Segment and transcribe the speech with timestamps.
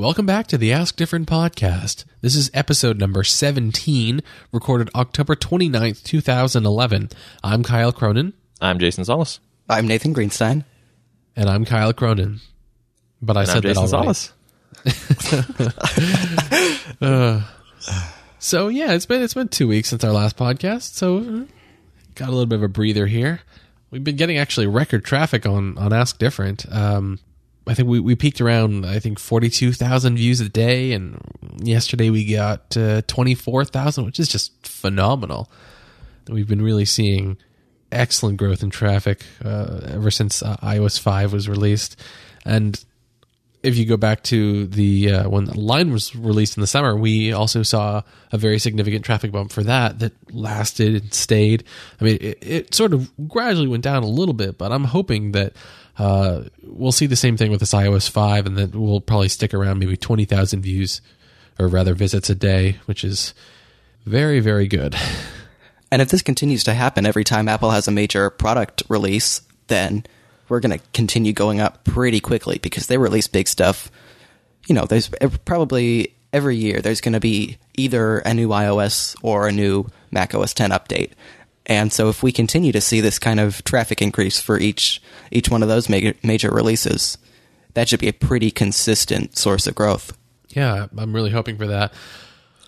[0.00, 2.06] Welcome back to the Ask Different podcast.
[2.22, 7.10] This is episode number 17, recorded October 29th, 2011.
[7.44, 8.32] I'm Kyle Cronin.
[8.62, 9.40] I'm Jason Solis.
[9.68, 10.64] I'm Nathan Greenstein.
[11.36, 12.40] And I'm Kyle Cronin.
[13.20, 14.14] But I And said I'm Jason that already.
[17.00, 17.92] Solis.
[18.38, 21.44] So yeah, it's been it's been two weeks since our last podcast, so uh,
[22.14, 23.40] got a little bit of a breather here.
[23.90, 26.64] We've been getting actually record traffic on on Ask Different.
[26.72, 27.18] Um,
[27.66, 31.20] I think we, we peaked around I think forty two thousand views a day, and
[31.62, 35.50] yesterday we got uh, twenty four thousand, which is just phenomenal.
[36.28, 37.36] We've been really seeing
[37.92, 42.00] excellent growth in traffic uh, ever since uh, iOS five was released,
[42.44, 42.82] and
[43.62, 46.96] if you go back to the uh, when the Lion was released in the summer,
[46.96, 48.02] we also saw
[48.32, 51.64] a very significant traffic bump for that that lasted and stayed.
[52.00, 55.32] I mean, it, it sort of gradually went down a little bit, but I'm hoping
[55.32, 55.52] that
[56.00, 59.52] uh, we'll see the same thing with this iOS five, and then we'll probably stick
[59.52, 61.02] around maybe twenty thousand views,
[61.58, 63.34] or rather visits a day, which is
[64.06, 64.96] very very good.
[65.92, 70.04] And if this continues to happen every time Apple has a major product release, then
[70.48, 73.90] we're going to continue going up pretty quickly because they release big stuff.
[74.68, 75.10] You know, there's
[75.44, 80.32] probably every year there's going to be either a new iOS or a new Mac
[80.32, 81.10] OS 10 update.
[81.70, 85.48] And so if we continue to see this kind of traffic increase for each each
[85.48, 87.16] one of those major, major releases,
[87.74, 90.18] that should be a pretty consistent source of growth.
[90.48, 91.94] Yeah, I'm really hoping for that.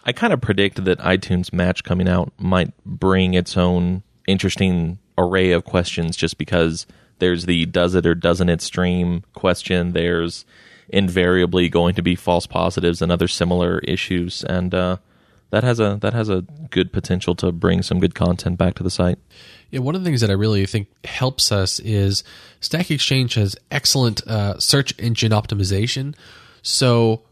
[0.04, 5.50] I kind of predict that iTunes Match coming out might bring its own interesting array
[5.50, 6.86] of questions just because
[7.18, 9.94] there's the does it or doesn't it stream question.
[9.94, 10.44] There's
[10.88, 14.98] invariably going to be false positives and other similar issues, and uh,
[15.52, 18.82] that has a that has a good potential to bring some good content back to
[18.82, 19.18] the site.
[19.70, 22.24] Yeah, one of the things that I really think helps us is
[22.60, 26.14] Stack Exchange has excellent uh, search engine optimization.
[26.62, 27.22] So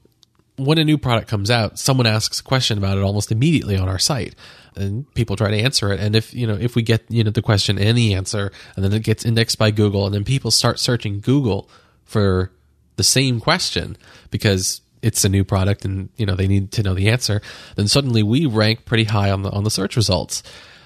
[0.57, 3.89] when a new product comes out, someone asks a question about it almost immediately on
[3.89, 4.35] our site,
[4.77, 5.99] and people try to answer it.
[5.99, 8.85] And if you know if we get you know the question and the answer, and
[8.85, 11.71] then it gets indexed by Google, and then people start searching Google
[12.05, 12.53] for
[12.97, 13.97] the same question
[14.31, 17.41] because it's a new product and you know they need to know the answer,
[17.77, 20.43] then suddenly we rank pretty high on the on the search results.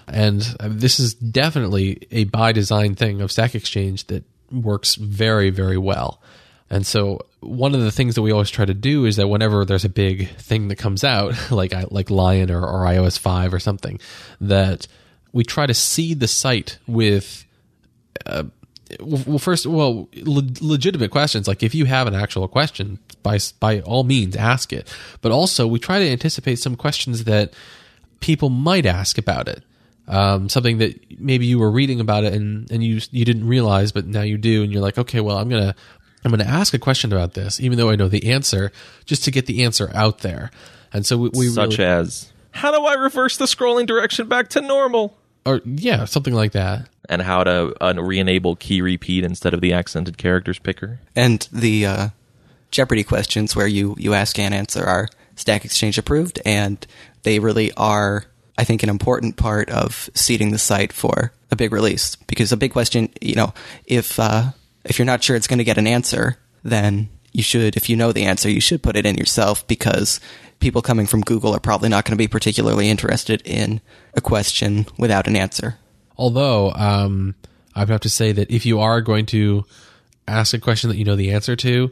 [0.06, 5.50] And uh, this is definitely a by design thing of Stack Exchange that works very,
[5.50, 6.20] very well.
[6.70, 9.64] And so one of the things that we always try to do is that whenever
[9.64, 13.58] there's a big thing that comes out, like like Lion or, or iOS five or
[13.58, 14.00] something,
[14.40, 14.86] that
[15.32, 17.44] we try to seed the site with
[18.26, 18.44] uh,
[19.00, 23.80] well first well le- legitimate questions like if you have an actual question by by
[23.80, 24.86] all means ask it.
[25.20, 27.52] But also we try to anticipate some questions that
[28.20, 29.64] people might ask about it.
[30.06, 33.90] Um, something that maybe you were reading about it and and you you didn't realize
[33.90, 35.74] but now you do and you're like okay well I'm gonna
[36.22, 38.70] I'm gonna ask a question about this even though I know the answer
[39.06, 40.52] just to get the answer out there.
[40.92, 42.32] And so we, we Such really, as?
[42.52, 45.16] How do I reverse the scrolling direction back to normal?
[45.46, 46.88] or yeah something like that.
[47.08, 51.00] And how to uh, re-enable key repeat instead of the accented characters picker.
[51.14, 52.08] And the uh,
[52.74, 56.84] Jeopardy questions where you, you ask and answer are Stack Exchange approved, and
[57.22, 58.24] they really are,
[58.58, 62.16] I think, an important part of seeding the site for a big release.
[62.16, 63.54] Because a big question, you know,
[63.86, 64.50] if uh,
[64.84, 67.96] if you're not sure it's going to get an answer, then you should, if you
[67.96, 70.20] know the answer, you should put it in yourself because
[70.60, 73.80] people coming from Google are probably not going to be particularly interested in
[74.14, 75.76] a question without an answer.
[76.16, 77.34] Although um,
[77.74, 79.64] I would have to say that if you are going to
[80.26, 81.90] ask a question that you know the answer to,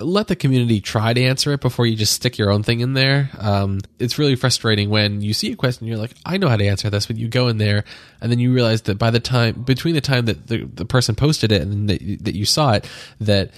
[0.00, 2.94] let the community try to answer it before you just stick your own thing in
[2.94, 3.30] there.
[3.38, 6.66] Um, it's really frustrating when you see a question, you're like, I know how to
[6.66, 7.84] answer this, but you go in there
[8.20, 11.14] and then you realize that by the time between the time that the, the person
[11.14, 12.88] posted it and that, that you saw it,
[13.20, 13.50] that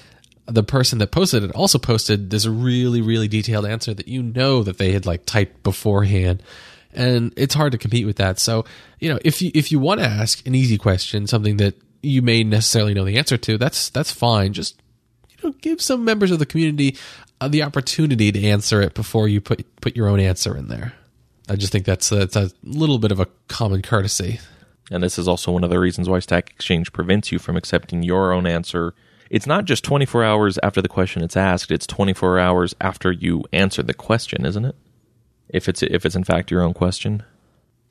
[0.47, 4.63] the person that posted it also posted this really really detailed answer that you know
[4.65, 6.43] that they had like typed beforehand.
[6.95, 8.39] And it's hard to compete with that.
[8.39, 8.65] So
[8.99, 12.21] you know if you if you want to ask an easy question something that you
[12.21, 14.53] may necessarily know the answer to that's that's fine.
[14.53, 14.83] Just
[15.43, 16.97] know give some members of the community
[17.41, 20.93] uh, the opportunity to answer it before you put put your own answer in there
[21.49, 24.39] i just think that's that's a little bit of a common courtesy
[24.91, 28.03] And this is also one of the reasons why Stack Exchange prevents you from accepting
[28.03, 28.95] your own answer.
[29.31, 33.45] It's not just 24 hours after the question it's asked, it's 24 hours after you
[33.53, 34.77] answer the question, isn't it?
[35.49, 37.23] If it's if it's in fact your own question.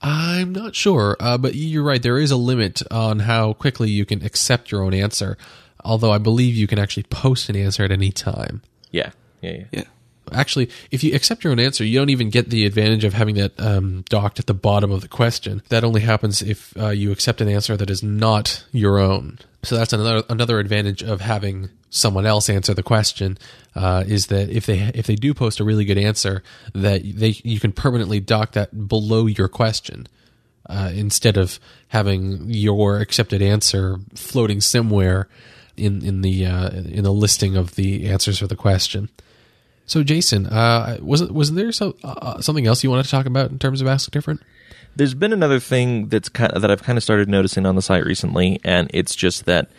[0.04, 2.02] I'm not sure, uh, but you're right.
[2.02, 5.38] There is a limit on how quickly you can accept your own answer.
[5.84, 8.62] Although I believe you can actually post an answer at any time.
[8.92, 9.12] Yeah.
[9.42, 9.66] Yeah, yeah.
[9.72, 9.84] Yeah.
[10.32, 13.36] Actually, if you accept your own answer, you don't even get the advantage of having
[13.36, 15.62] that um, docked at the bottom of the question.
[15.70, 19.40] That only happens if uh, you accept an answer that is not your own.
[19.64, 23.38] So that's another another advantage of having someone else answer the question
[23.76, 26.44] uh, is that if they if they do post a really good answer,
[26.74, 30.08] that they you can permanently dock that below your question
[30.70, 35.28] uh, instead of having your accepted answer floating somewhere
[35.78, 39.10] in in the uh, in the listing of the answers for the question.
[39.86, 43.52] So, Jason, uh, was was there so, uh, something else you wanted to talk about
[43.52, 44.42] in terms of Ask Different?
[44.96, 47.82] There's been another thing that's kind of, that I've kind of started noticing on the
[47.82, 49.70] site recently, and it's just that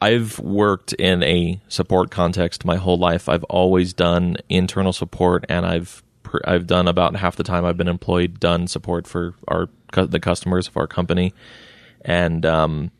[0.00, 3.28] I've worked in a support context my whole life.
[3.28, 6.02] I've always done internal support, and I've
[6.44, 10.68] I've done about half the time I've been employed done support for our the customers
[10.68, 11.32] of our company,
[12.02, 12.90] and um,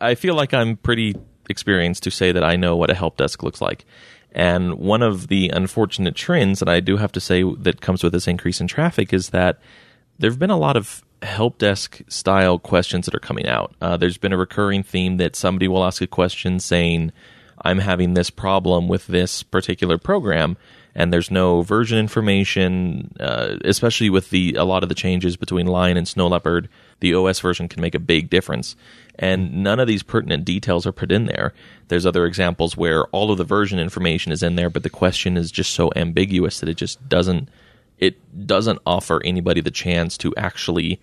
[0.00, 1.14] I feel like I'm pretty
[1.50, 3.84] experienced to say that I know what a help desk looks like.
[4.32, 8.12] And one of the unfortunate trends that I do have to say that comes with
[8.12, 9.58] this increase in traffic is that
[10.18, 13.74] there have been a lot of help desk style questions that are coming out.
[13.80, 17.12] Uh, there's been a recurring theme that somebody will ask a question saying,
[17.62, 20.56] I'm having this problem with this particular program,
[20.94, 25.66] and there's no version information, uh, especially with the a lot of the changes between
[25.66, 26.68] Lion and Snow Leopard.
[27.00, 28.76] The OS version can make a big difference,
[29.20, 31.52] and none of these pertinent details are put in there.
[31.88, 35.36] There's other examples where all of the version information is in there, but the question
[35.36, 37.48] is just so ambiguous that it just doesn't
[37.98, 41.02] it doesn't offer anybody the chance to actually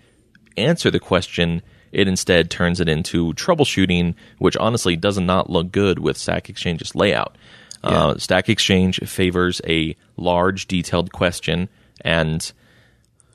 [0.57, 1.61] answer the question.
[1.91, 6.95] It instead turns it into troubleshooting, which honestly does not look good with Stack Exchange's
[6.95, 7.37] layout.
[7.83, 7.89] Yeah.
[7.89, 11.69] Uh, Stack Exchange favors a large, detailed question
[12.01, 12.51] and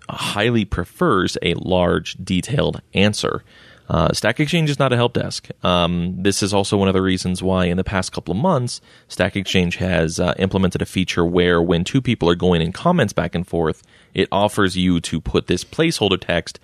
[0.08, 3.44] highly prefers a large, detailed answer.
[3.92, 5.50] Uh, Stack Exchange is not a help desk.
[5.62, 8.80] Um, this is also one of the reasons why, in the past couple of months,
[9.06, 13.12] Stack Exchange has uh, implemented a feature where, when two people are going in comments
[13.12, 13.82] back and forth,
[14.14, 16.58] it offers you to put this placeholder text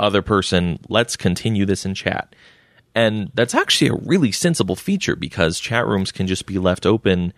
[0.00, 2.34] other person, let's continue this in chat.
[2.96, 7.32] And that's actually a really sensible feature because chat rooms can just be left open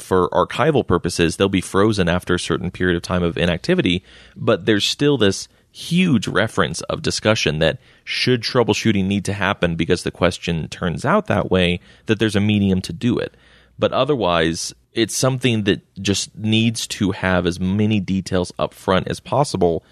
[0.00, 1.36] for archival purposes.
[1.36, 4.02] They'll be frozen after a certain period of time of inactivity,
[4.34, 10.02] but there's still this huge reference of discussion that should troubleshooting need to happen because
[10.02, 13.36] the question turns out that way, that there's a medium to do it.
[13.78, 19.20] But otherwise, it's something that just needs to have as many details up front as
[19.20, 19.84] possible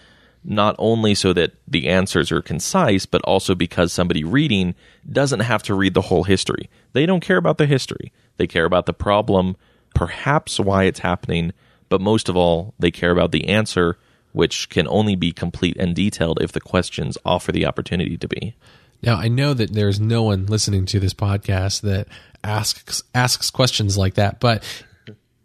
[0.48, 4.74] not only so that the answers are concise, but also because somebody reading
[5.10, 6.70] doesn't have to read the whole history.
[6.92, 8.12] They don't care about the history.
[8.36, 9.56] They care about the problem,
[9.94, 11.52] perhaps why it's happening,
[11.88, 13.98] but most of all, they care about the answer,
[14.36, 18.54] which can only be complete and detailed if the questions offer the opportunity to be.
[19.02, 22.06] Now, I know that there's no one listening to this podcast that
[22.44, 24.62] asks asks questions like that, but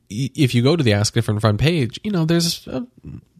[0.10, 2.86] if you go to the Ask Different front page, you know, there's a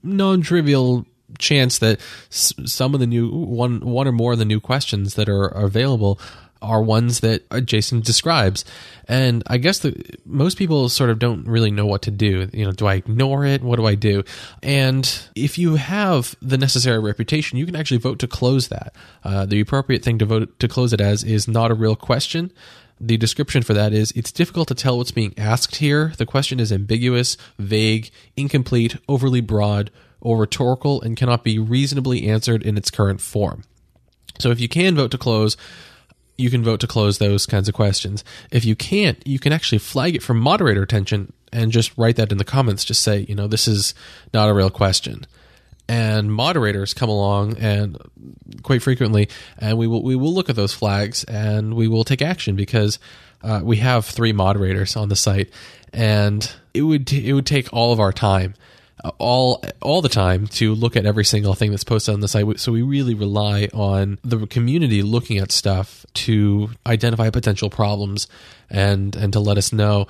[0.04, 1.06] non-trivial
[1.38, 2.00] chance that
[2.30, 5.66] some of the new one one or more of the new questions that are, are
[5.66, 6.18] available
[6.62, 8.64] are ones that uh, Jason describes.
[9.08, 12.50] And I guess the most people sort of don't really know what to do.
[12.54, 13.64] You know, do I ignore it?
[13.64, 14.24] What do I do?
[14.62, 18.94] And if you have the necessary reputation, you can actually vote to close that.
[19.24, 22.52] Uh, the appropriate thing to vote to close it as is not a real question.
[23.00, 26.14] The description for that is it's difficult to tell what's being asked here.
[26.18, 29.90] The question is ambiguous, vague, incomplete, overly broad,
[30.22, 33.64] or rhetorical and cannot be reasonably answered in its current form.
[34.40, 35.58] So if you can vote to close,
[36.42, 38.24] you can vote to close those kinds of questions.
[38.52, 42.32] If you can't, you can actually flag it for moderator attention and just write that
[42.32, 42.84] in the comments.
[42.84, 43.94] Just say, you know, this is
[44.34, 45.26] not a real question.
[45.88, 47.98] And moderators come along and
[48.64, 52.22] quite frequently, and we will we will look at those flags and we will take
[52.22, 52.98] action because
[53.44, 55.50] uh, we have three moderators on the site,
[55.92, 58.54] and it would it would take all of our time
[59.18, 62.60] all all the time to look at every single thing that's posted on the site.
[62.60, 68.28] So we really rely on the community looking at stuff to identify potential problems
[68.70, 70.08] and and to let us know.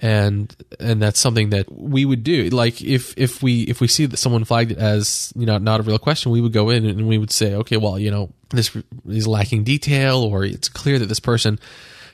[0.00, 2.48] And and that's something that we would do.
[2.48, 5.80] Like if if we if we see that someone flagged it as you know not
[5.80, 8.30] a real question, we would go in and we would say, okay, well you know
[8.50, 8.76] this
[9.08, 11.58] is lacking detail, or it's clear that this person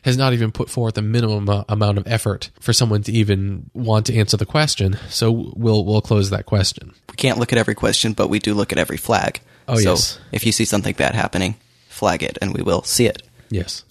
[0.09, 4.07] has not even put forth a minimum amount of effort for someone to even want
[4.07, 4.99] to answer the question.
[5.11, 6.95] So we'll we'll close that question.
[7.11, 9.41] We can't look at every question, but we do look at every flag.
[9.69, 10.19] Oh so yes.
[10.33, 11.57] If you see something bad happening,
[11.89, 13.23] flag it, and we will see it.
[13.51, 13.85] Yes.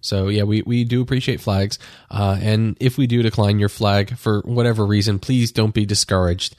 [0.00, 1.78] So yeah, we, we do appreciate flags,
[2.10, 6.56] uh, and if we do decline your flag for whatever reason, please don't be discouraged.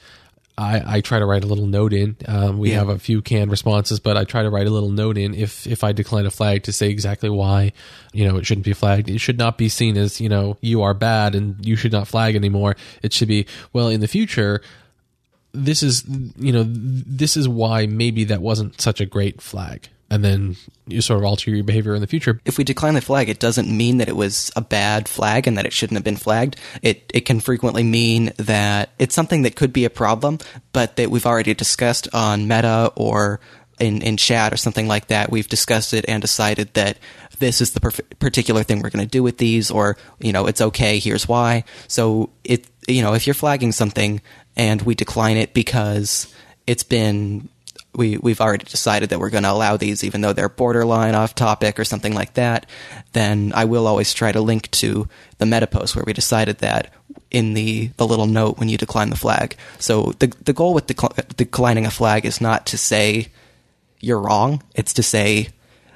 [0.62, 2.16] I, I try to write a little note in.
[2.26, 2.78] Um, we yeah.
[2.78, 5.66] have a few canned responses, but I try to write a little note in if
[5.66, 7.72] if I decline a flag to say exactly why
[8.12, 9.10] you know it shouldn't be flagged.
[9.10, 12.06] It should not be seen as you know you are bad and you should not
[12.06, 12.76] flag anymore.
[13.02, 14.62] It should be well in the future.
[15.52, 16.04] This is
[16.38, 19.88] you know this is why maybe that wasn't such a great flag.
[20.12, 22.38] And then you sort of alter your behavior in the future.
[22.44, 25.56] If we decline the flag, it doesn't mean that it was a bad flag and
[25.56, 26.56] that it shouldn't have been flagged.
[26.82, 30.38] It it can frequently mean that it's something that could be a problem,
[30.74, 33.40] but that we've already discussed on Meta or
[33.80, 35.30] in, in chat or something like that.
[35.30, 36.98] We've discussed it and decided that
[37.38, 40.46] this is the perf- particular thing we're going to do with these, or you know,
[40.46, 40.98] it's okay.
[40.98, 41.64] Here's why.
[41.88, 44.20] So it you know, if you're flagging something
[44.56, 46.30] and we decline it because
[46.66, 47.48] it's been
[47.94, 51.34] we we've already decided that we're going to allow these even though they're borderline off
[51.34, 52.66] topic or something like that
[53.12, 55.08] then I will always try to link to
[55.38, 56.90] the meta post where we decided that
[57.32, 59.56] in the the little note when you decline the flag.
[59.78, 63.28] So the the goal with decl- declining a flag is not to say
[64.00, 64.62] you're wrong.
[64.74, 65.48] It's to say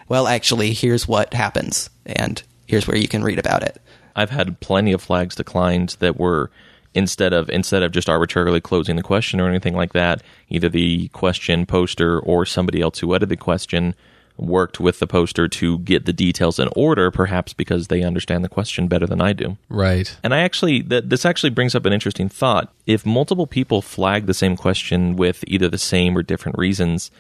[0.09, 3.81] well actually here's what happens and here's where you can read about it.
[4.17, 6.51] I've had plenty of flags declined that were
[6.97, 11.09] instead of instead of just arbitrarily closing the question or anything like that, either the
[11.09, 13.95] question poster or somebody else who edited the question
[14.39, 18.49] worked with the poster to get the details in order, perhaps because they understand the
[18.49, 19.57] question better than I do.
[19.69, 20.15] Right.
[20.23, 22.73] And I actually, that this actually brings up an interesting thought.
[22.87, 27.11] If multiple people flag the same question with either the same or different reasons,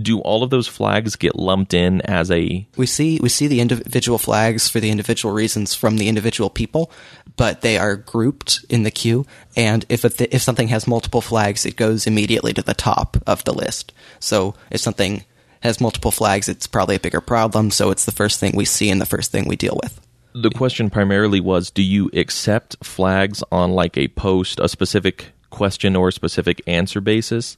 [0.00, 3.60] do all of those flags get lumped in as a we see we see the
[3.60, 6.90] individual flags for the individual reasons from the individual people,
[7.36, 9.24] but they are grouped in the queue.
[9.56, 13.44] And if th- if something has multiple flags, it goes immediately to the top of
[13.44, 13.92] the list.
[14.18, 15.24] So if something
[15.60, 17.70] has multiple flags, it's probably a bigger problem.
[17.70, 20.00] So it's the first thing we see and the first thing we deal with.
[20.34, 25.94] the question primarily was do you accept flags on like a post a specific question
[25.94, 27.56] or a specific answer basis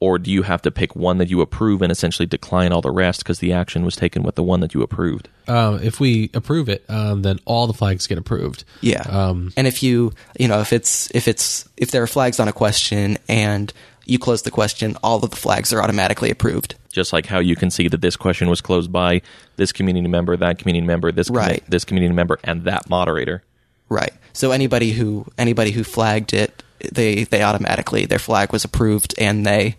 [0.00, 2.90] or do you have to pick one that you approve and essentially decline all the
[2.90, 6.30] rest because the action was taken with the one that you approved Um, if we
[6.34, 8.64] approve it, um, then all the flags get approved.
[8.80, 9.02] Yeah.
[9.02, 12.46] Um, and if you, you know, if it's, if it's, if there are flags on
[12.48, 13.72] a question and
[14.06, 16.74] you close the question, all of the flags are automatically approved.
[16.92, 19.20] just like how you can see that this question was closed by
[19.56, 21.64] this community member that community member this commi- Right.
[21.68, 23.42] this community member and that moderator
[23.90, 24.12] Right.
[24.34, 29.44] So anybody who, anybody who flagged it, they, they automatically, their flag was approved and
[29.44, 29.76] they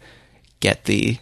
[0.59, 1.17] get the,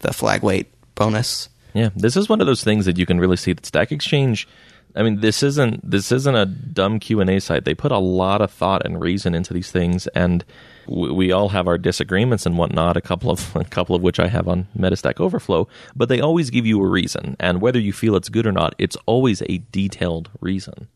[0.00, 1.48] the flag weight bonus.
[1.74, 4.48] Yeah, this is one of those things that you can really see that Stack Exchange.
[4.96, 7.64] I mean, this isn't this isn't a dumb Q and A site.
[7.64, 10.44] They put a lot of thought and reason into these things, and
[10.88, 12.96] we, we all have our disagreements and whatnot.
[12.96, 16.50] A couple of a couple of which I have on Metastack Overflow, but they always
[16.50, 19.58] give you a reason, and whether you feel it's good or not, it's always a
[19.70, 20.88] detailed reason.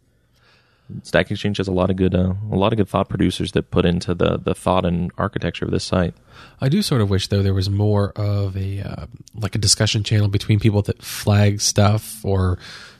[1.02, 3.70] Stack Exchange has a lot of good uh, a lot of good thought producers that
[3.70, 6.14] put into the the thought and architecture of this site.
[6.60, 10.04] I do sort of wish though there was more of a uh, like a discussion
[10.04, 12.58] channel between people that flag stuff or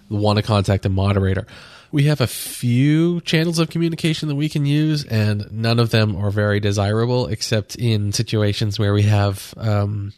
[0.08, 1.46] want to contact a moderator.
[1.92, 6.16] We have a few channels of communication that we can use, and none of them
[6.16, 10.12] are very desirable, except in situations where we have um,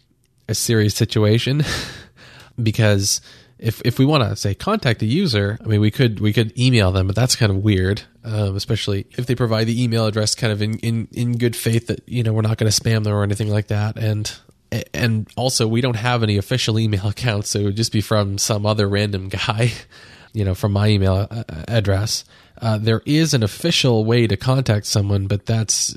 [0.49, 1.65] a serious situation.
[2.63, 3.21] because
[3.59, 6.59] if if we want to say contact a user, I mean we could we could
[6.59, 10.35] email them, but that's kind of weird, um, especially if they provide the email address
[10.35, 13.05] kind of in in in good faith that you know we're not going to spam
[13.05, 14.31] them or anything like that, and
[14.93, 18.37] and also we don't have any official email accounts, so it would just be from
[18.37, 19.73] some other random guy,
[20.33, 22.25] you know, from my email uh, address.
[22.61, 25.97] Uh, there is an official way to contact someone, but that's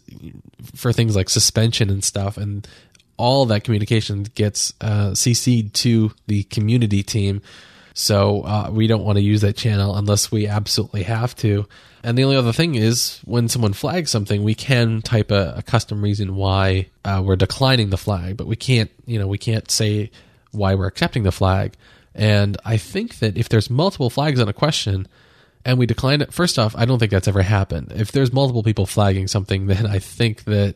[0.75, 2.67] for things like suspension and stuff, and
[3.19, 7.41] all that communication gets uh, CC'd to the community team.
[7.93, 11.67] So uh, we don't want to use that channel unless we absolutely have to.
[12.01, 15.61] And the only other thing is when someone flags something, we can type a, a
[15.61, 19.69] custom reason why uh, we're declining the flag, but we can't, you know, we can't
[19.69, 20.11] say
[20.51, 21.73] why we're accepting the flag.
[22.15, 25.09] And I think that if there's multiple flags on a question
[25.65, 27.91] and we decline it, first off, I don't think that's ever happened.
[27.93, 30.75] If there's multiple people flagging something, then I think that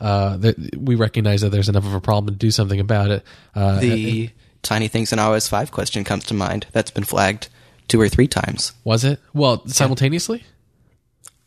[0.00, 3.24] uh, that we recognize that there's enough of a problem to do something about it.
[3.54, 4.30] Uh, The
[4.62, 6.66] tiny things in iOS 5 question comes to mind.
[6.72, 7.48] That's been flagged
[7.88, 8.72] two or three times.
[8.84, 10.44] was it well simultaneously?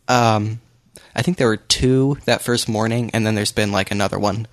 [0.07, 0.59] Um,
[1.15, 4.47] I think there were two that first morning, and then there's been like another one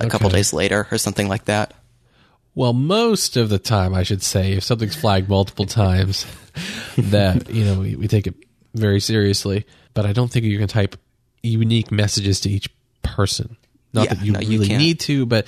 [0.00, 1.74] a couple days later or something like that.
[2.54, 6.24] Well, most of the time, I should say, if something's flagged multiple times,
[6.98, 8.34] that you know we, we take it
[8.74, 9.66] very seriously.
[9.94, 10.96] But I don't think you can type
[11.42, 12.68] unique messages to each
[13.18, 13.56] person.
[13.92, 14.82] Not Yeah, that you no, really can't.
[14.82, 15.46] need to, but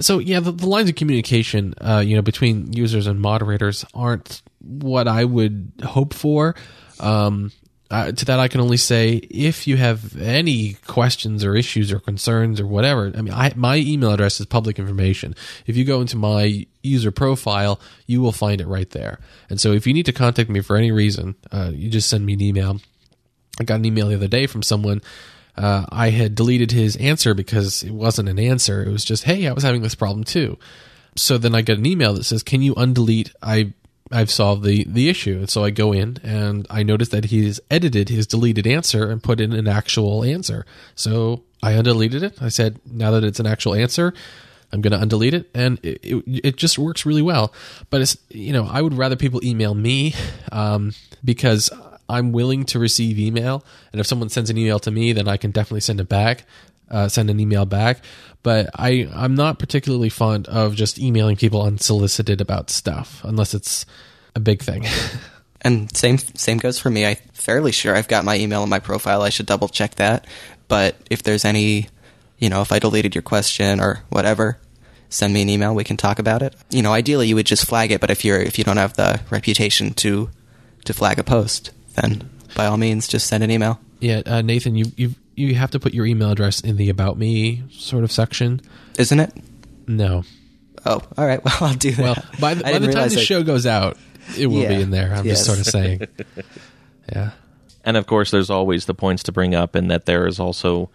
[0.00, 4.42] so yeah, the, the lines of communication, uh, you know, between users and moderators aren't
[4.60, 6.54] what I would hope for.
[7.00, 7.50] Um,
[7.90, 11.98] uh, to that, I can only say if you have any questions or issues or
[11.98, 13.10] concerns or whatever.
[13.16, 15.34] I mean, I, my email address is public information.
[15.66, 19.18] If you go into my user profile, you will find it right there.
[19.48, 22.26] And so, if you need to contact me for any reason, uh, you just send
[22.26, 22.78] me an email.
[23.58, 25.00] I got an email the other day from someone.
[25.58, 28.82] Uh, I had deleted his answer because it wasn't an answer.
[28.82, 30.56] It was just, hey, I was having this problem too.
[31.16, 33.72] so then I get an email that says, "Can you undelete?" I
[34.10, 37.60] I've solved the the issue, and so I go in and I notice that he's
[37.70, 40.64] edited his deleted answer and put in an actual answer.
[40.94, 42.40] So I undeleted it.
[42.40, 44.14] I said, now that it's an actual answer,
[44.72, 47.52] I'm going to undelete it, and it, it, it just works really well.
[47.90, 50.14] But it's you know I would rather people email me
[50.52, 50.92] um,
[51.24, 51.70] because
[52.08, 55.36] I'm willing to receive email, and if someone sends an email to me, then I
[55.36, 56.44] can definitely send it back,
[56.90, 58.02] uh, send an email back.
[58.42, 63.84] But I I'm not particularly fond of just emailing people unsolicited about stuff unless it's
[64.34, 64.84] a big thing.
[65.60, 67.04] And same same goes for me.
[67.04, 69.22] I'm fairly sure I've got my email in my profile.
[69.22, 70.26] I should double check that.
[70.68, 71.88] But if there's any,
[72.38, 74.60] you know, if I deleted your question or whatever,
[75.08, 75.74] send me an email.
[75.74, 76.54] We can talk about it.
[76.70, 78.00] You know, ideally you would just flag it.
[78.00, 80.30] But if you're if you don't have the reputation to
[80.84, 83.80] to flag a post, then by all means just send an email.
[84.00, 87.16] yeah, uh, Nathan, you you you have to put your email address in the about
[87.18, 88.60] me sort of section.
[88.98, 89.32] Isn't it?
[89.86, 90.24] No,
[90.86, 91.40] Oh, all right.
[91.44, 92.02] Well, I'll do that.
[92.02, 93.96] well by the, by the time the I- show goes out,
[94.38, 94.68] it will Yeah.
[94.68, 95.12] be in there.
[95.14, 95.38] I'm Yes.
[95.38, 96.06] just sort of saying.
[97.12, 97.30] Yeah.
[97.84, 100.90] And of course, there's always the points to bring up, and that there is also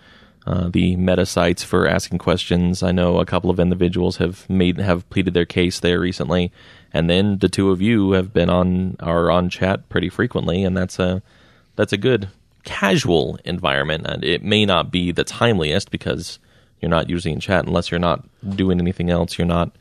[0.45, 2.83] uh, the meta sites for asking questions.
[2.83, 6.51] I know a couple of individuals have made have pleaded their case there recently,
[6.91, 10.75] and then the two of you have been on are on chat pretty frequently, and
[10.75, 11.21] that's a
[11.75, 12.29] that's a good
[12.63, 14.05] casual environment.
[14.05, 16.39] And it may not be the timeliest because
[16.81, 19.37] you're not using chat unless you're not doing anything else.
[19.37, 19.71] You're not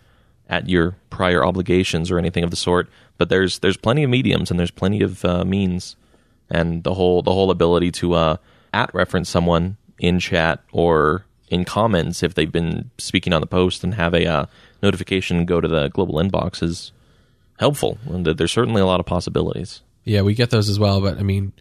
[0.49, 2.89] at your prior obligations or anything of the sort.
[3.19, 5.97] But there's there's plenty of mediums and there's plenty of uh, means,
[6.51, 8.37] and the whole the whole ability to uh,
[8.73, 13.85] at reference someone in chat or in comments if they've been speaking on the post
[13.85, 14.47] and have a uh,
[14.83, 16.93] notification go to the global inbox is
[17.59, 17.99] helpful.
[18.07, 19.81] And there's certainly a lot of possibilities.
[20.05, 21.53] Yeah, we get those as well, but I mean,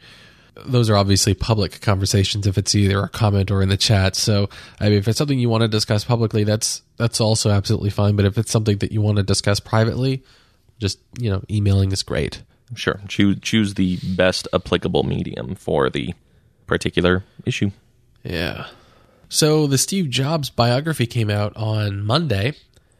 [0.55, 4.15] those are obviously public conversations if it's either a comment or in the chat.
[4.15, 7.91] So, I mean, if it's something you want to discuss publicly, that's that's also absolutely
[7.91, 8.15] fine.
[8.15, 10.23] But if it's something that you want to discuss privately,
[10.79, 12.41] just you know, emailing is great.
[12.73, 16.13] Sure, choose choose the best applicable medium for the
[16.65, 17.71] particular issue.
[18.23, 18.67] Yeah.
[19.29, 22.53] So the Steve Jobs biography came out on Monday.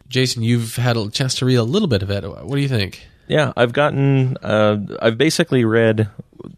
[0.08, 2.24] Jason, you've had a chance to read a little bit of it.
[2.24, 3.06] What do you think?
[3.28, 4.38] Yeah, I've gotten.
[4.38, 6.10] Uh, I've basically read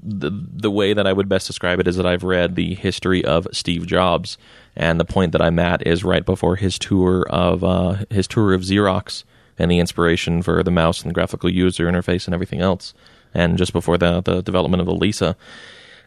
[0.02, 3.24] the the way that I would best describe it is that I've read the history
[3.24, 4.38] of Steve Jobs,
[4.76, 8.54] and the point that I'm at is right before his tour of uh, his tour
[8.54, 9.24] of Xerox
[9.60, 12.94] and the inspiration for the mouse and the graphical user interface and everything else,
[13.34, 15.36] and just before the the development of the Lisa.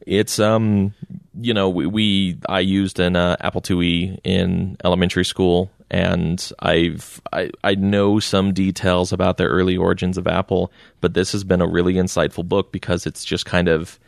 [0.07, 0.95] It's um,
[1.39, 7.21] you know, we, we I used an uh, Apple IIe in elementary school, and I've
[7.33, 11.61] I I know some details about the early origins of Apple, but this has been
[11.61, 13.99] a really insightful book because it's just kind of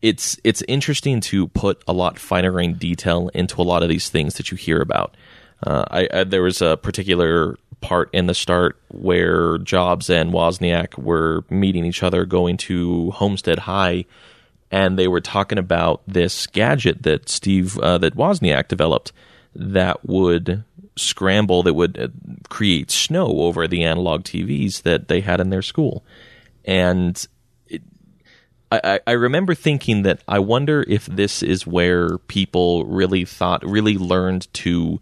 [0.00, 4.08] it's it's interesting to put a lot finer grained detail into a lot of these
[4.08, 5.16] things that you hear about.
[5.64, 10.98] Uh, I, I there was a particular part in the start where Jobs and Wozniak
[10.98, 14.06] were meeting each other, going to Homestead High,
[14.72, 19.12] and they were talking about this gadget that Steve uh, that Wozniak developed
[19.54, 20.64] that would
[20.96, 22.08] scramble that would uh,
[22.48, 26.02] create snow over the analog TVs that they had in their school,
[26.64, 27.24] and
[28.70, 33.64] I, I- I remember thinking that I wonder if this is where people really thought,
[33.66, 35.00] really learned to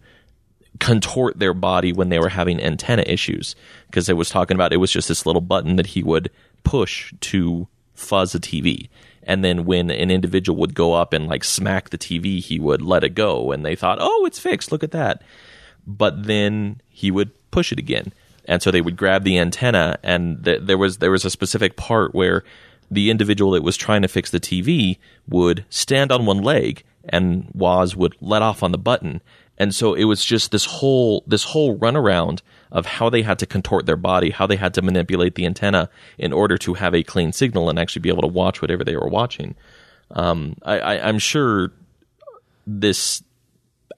[0.79, 3.55] contort their body when they were having antenna issues.
[3.87, 6.29] Because it was talking about it was just this little button that he would
[6.63, 8.89] push to fuzz a TV.
[9.23, 12.81] And then when an individual would go up and like smack the TV, he would
[12.81, 13.51] let it go.
[13.51, 14.71] And they thought, oh, it's fixed.
[14.71, 15.21] Look at that.
[15.85, 18.13] But then he would push it again.
[18.45, 21.75] And so they would grab the antenna, and th- there was there was a specific
[21.75, 22.43] part where
[22.89, 27.49] the individual that was trying to fix the TV would stand on one leg, and
[27.53, 29.21] Woz would let off on the button,
[29.59, 33.45] and so it was just this whole this whole runaround of how they had to
[33.45, 37.03] contort their body, how they had to manipulate the antenna in order to have a
[37.03, 39.55] clean signal and actually be able to watch whatever they were watching.
[40.11, 41.71] Um, I, I'm sure
[42.65, 43.23] this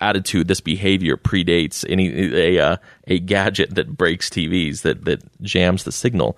[0.02, 5.84] attitude, this behavior predates any a uh, a gadget that breaks TVs that that jams
[5.84, 6.38] the signal.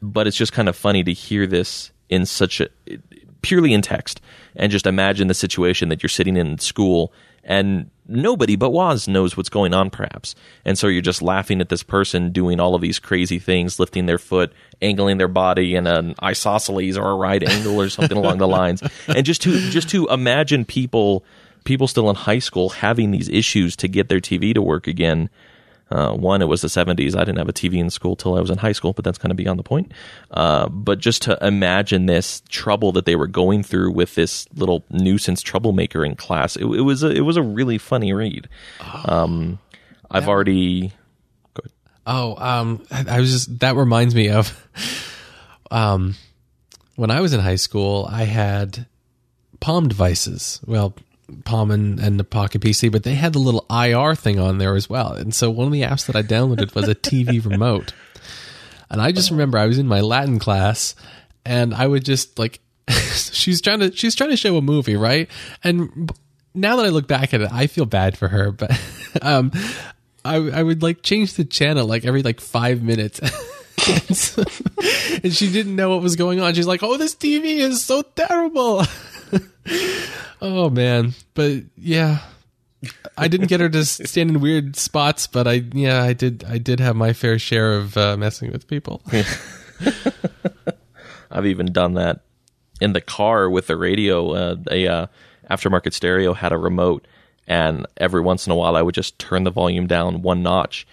[0.00, 2.68] But it's just kind of funny to hear this in such a
[3.42, 4.20] purely in text
[4.56, 7.12] and just imagine the situation that you're sitting in school
[7.44, 10.34] and nobody but Woz knows what's going on perhaps.
[10.64, 14.06] And so you're just laughing at this person doing all of these crazy things, lifting
[14.06, 18.38] their foot, angling their body in an isosceles or a right angle or something along
[18.38, 18.82] the lines.
[19.08, 21.24] And just to just to imagine people
[21.64, 25.30] people still in high school having these issues to get their TV to work again.
[25.92, 27.14] Uh, one, it was the 70s.
[27.14, 29.18] I didn't have a TV in school till I was in high school, but that's
[29.18, 29.92] kind of beyond the point.
[30.30, 34.86] Uh, but just to imagine this trouble that they were going through with this little
[34.88, 38.48] nuisance troublemaker in class, it, it was a, it was a really funny read.
[39.04, 39.58] Um,
[40.10, 40.92] I've already.
[42.06, 44.66] Oh, um, I, I was just that reminds me of,
[45.70, 46.14] um,
[46.96, 48.86] when I was in high school, I had
[49.60, 50.60] Palm devices.
[50.66, 50.94] Well,
[51.44, 54.74] Palm and, and the Pocket PC, but they had the little IR thing on there
[54.76, 55.12] as well.
[55.12, 57.92] And so one of the apps that I downloaded was a TV remote.
[58.90, 60.94] And I just remember I was in my Latin class
[61.44, 65.28] and I would just like she's trying to she's trying to show a movie, right?
[65.64, 66.12] And
[66.54, 68.70] now that I look back at it, I feel bad for her, but
[69.22, 69.50] um
[70.24, 73.18] I I would like change the channel like every like 5 minutes.
[73.88, 74.44] and, so-
[75.24, 76.54] and she didn't know what was going on.
[76.54, 78.84] She's like, "Oh, this TV is so terrible."
[80.42, 82.20] oh man, but yeah,
[83.16, 86.58] I didn't get her to stand in weird spots, but I yeah, I did I
[86.58, 89.02] did have my fair share of uh, messing with people.
[91.30, 92.20] I've even done that
[92.80, 94.32] in the car with the radio.
[94.32, 95.06] Uh, a uh,
[95.50, 97.06] aftermarket stereo had a remote,
[97.46, 100.86] and every once in a while I would just turn the volume down one notch.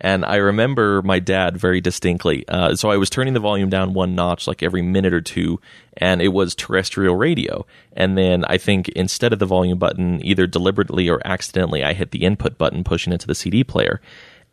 [0.00, 2.48] And I remember my dad very distinctly.
[2.48, 5.60] Uh, so I was turning the volume down one notch like every minute or two,
[5.96, 7.66] and it was terrestrial radio.
[7.92, 12.12] And then I think instead of the volume button, either deliberately or accidentally, I hit
[12.12, 14.00] the input button pushing it to the CD player.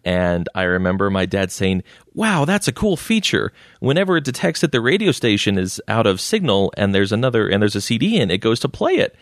[0.03, 1.83] And I remember my dad saying,
[2.13, 3.51] Wow, that's a cool feature.
[3.79, 7.61] Whenever it detects that the radio station is out of signal and there's another and
[7.61, 9.15] there's a CD in, it goes to play it.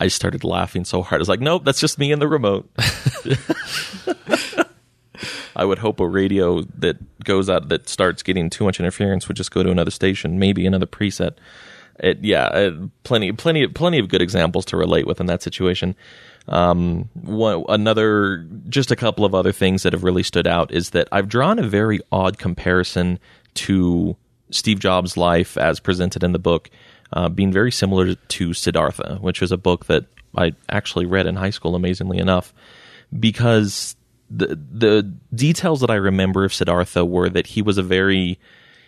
[0.00, 1.18] I started laughing so hard.
[1.18, 2.68] I was like, Nope, that's just me and the remote.
[5.56, 9.36] I would hope a radio that goes out that starts getting too much interference would
[9.36, 11.34] just go to another station, maybe another preset.
[12.00, 15.96] It, yeah, uh, plenty, plenty, plenty of good examples to relate with in that situation.
[16.46, 20.90] Um, one, another, just a couple of other things that have really stood out is
[20.90, 23.18] that I've drawn a very odd comparison
[23.54, 24.16] to
[24.50, 26.70] Steve Jobs' life as presented in the book,
[27.12, 31.36] uh, being very similar to Siddhartha, which was a book that I actually read in
[31.36, 32.54] high school, amazingly enough,
[33.18, 33.96] because
[34.30, 38.38] the the details that I remember of Siddhartha were that he was a very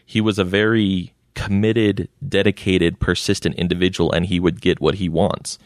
[0.05, 5.59] he was a very committed, dedicated, persistent individual, and he would get what he wants.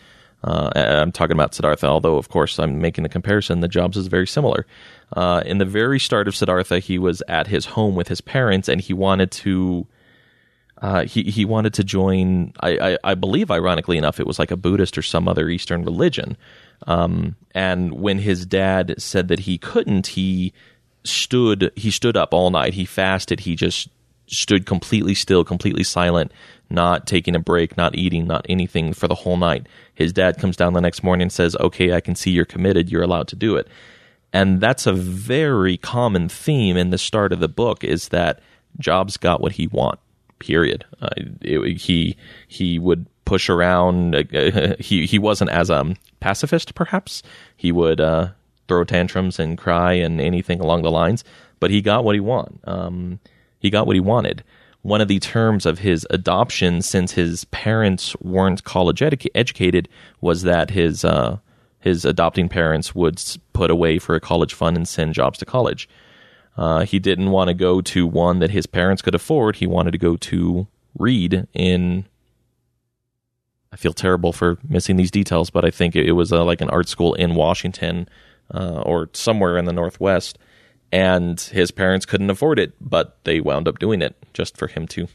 [0.44, 3.60] Uh, I'm talking about Siddhartha, although of course I'm making the comparison.
[3.60, 4.66] The Jobs is very similar.
[5.14, 8.68] Uh, in the very start of Siddhartha, he was at his home with his parents,
[8.68, 9.86] and he wanted to.
[10.82, 12.52] Uh, he he wanted to join.
[12.60, 15.82] I, I, I believe, ironically enough, it was like a Buddhist or some other Eastern
[15.82, 16.36] religion.
[16.86, 20.52] Um, and when his dad said that he couldn't, he
[21.04, 22.74] stood he stood up all night.
[22.74, 23.40] He fasted.
[23.40, 23.88] He just
[24.26, 26.32] stood completely still, completely silent,
[26.70, 29.66] not taking a break, not eating, not anything for the whole night.
[29.94, 32.90] His dad comes down the next morning and says, "Okay, I can see you're committed.
[32.90, 33.68] You're allowed to do it."
[34.32, 38.40] And that's a very common theme in the start of the book is that
[38.80, 40.00] Jobs got what he want.
[40.40, 40.84] Period.
[41.00, 41.10] Uh,
[41.40, 42.16] it, he
[42.48, 44.14] he would push around.
[44.78, 47.22] He he wasn't as um pacifist, perhaps.
[47.56, 48.28] He would uh,
[48.68, 51.24] throw tantrums and cry and anything along the lines.
[51.60, 52.60] But he got what he want.
[52.64, 53.20] Um,
[53.58, 54.42] he got what he wanted.
[54.82, 59.88] One of the terms of his adoption, since his parents weren't college edu- educated,
[60.20, 61.38] was that his uh,
[61.80, 65.88] his adopting parents would put away for a college fund and send Jobs to college.
[66.56, 69.56] Uh, he didn't want to go to one that his parents could afford.
[69.56, 70.66] He wanted to go to
[70.98, 72.06] Reed in.
[73.74, 76.70] I feel terrible for missing these details, but I think it was uh, like an
[76.70, 78.08] art school in Washington
[78.54, 80.38] uh, or somewhere in the Northwest.
[80.92, 84.86] And his parents couldn't afford it, but they wound up doing it just for him
[84.88, 85.08] to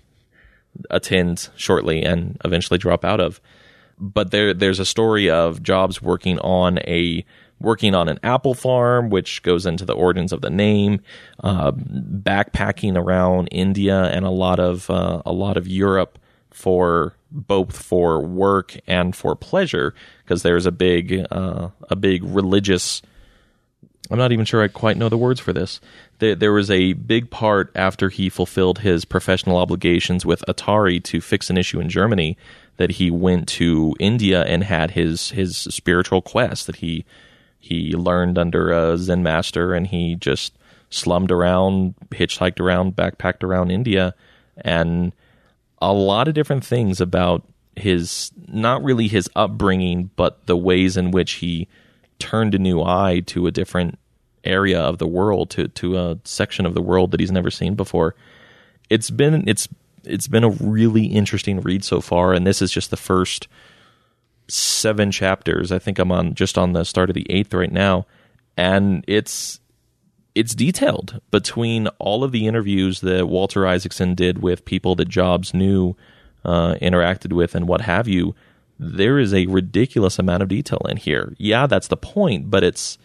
[0.90, 3.40] attend shortly and eventually drop out of.
[3.98, 7.24] But there, there's a story of Jobs working on a
[7.62, 11.00] working on an apple farm, which goes into the origins of the name,
[11.46, 16.20] uh, backpacking around India and a lot of uh, a lot of Europe
[16.52, 23.02] for both for work and for pleasure, because there's a big uh, a big religious
[24.12, 25.80] I'm not even sure I quite know the words for this.
[26.18, 31.22] There, there was a big part after he fulfilled his professional obligations with Atari to
[31.22, 32.36] fix an issue in Germany
[32.78, 37.06] that he went to India and had his his spiritual quest that he
[37.60, 40.54] he learned under a Zen master and he just
[40.90, 44.16] slummed around, hitchhiked around, backpacked around India,
[44.58, 45.14] and
[45.82, 51.12] a lot of different things about his not really his upbringing, but the ways in
[51.12, 51.68] which he
[52.20, 53.98] turned a new eye to a different
[54.44, 57.76] area of the world, to to a section of the world that he's never seen
[57.76, 58.16] before.
[58.90, 59.68] It's been it's
[60.04, 63.48] it's been a really interesting read so far, and this is just the first
[64.48, 65.72] seven chapters.
[65.72, 68.06] I think I'm on just on the start of the eighth right now,
[68.58, 69.60] and it's
[70.40, 75.54] it's detailed between all of the interviews that Walter Isaacson did with people that Jobs
[75.54, 75.98] knew,
[76.46, 78.34] uh, interacted with, and what have you.
[78.80, 81.34] There is a ridiculous amount of detail in here.
[81.38, 82.98] Yeah, that's the point, but it's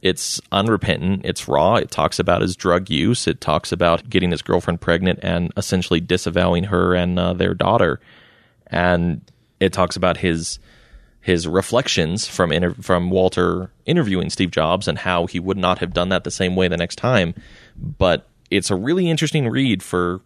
[0.00, 1.74] it's unrepentant, it's raw.
[1.76, 3.26] It talks about his drug use.
[3.26, 8.00] It talks about getting his girlfriend pregnant and essentially disavowing her and uh, their daughter.
[8.68, 9.20] And
[9.60, 10.58] it talks about his
[11.24, 15.94] his reflections from inter- from Walter interviewing Steve Jobs and how he would not have
[15.94, 17.34] done that the same way the next time.
[17.74, 20.20] But it's a really interesting read for,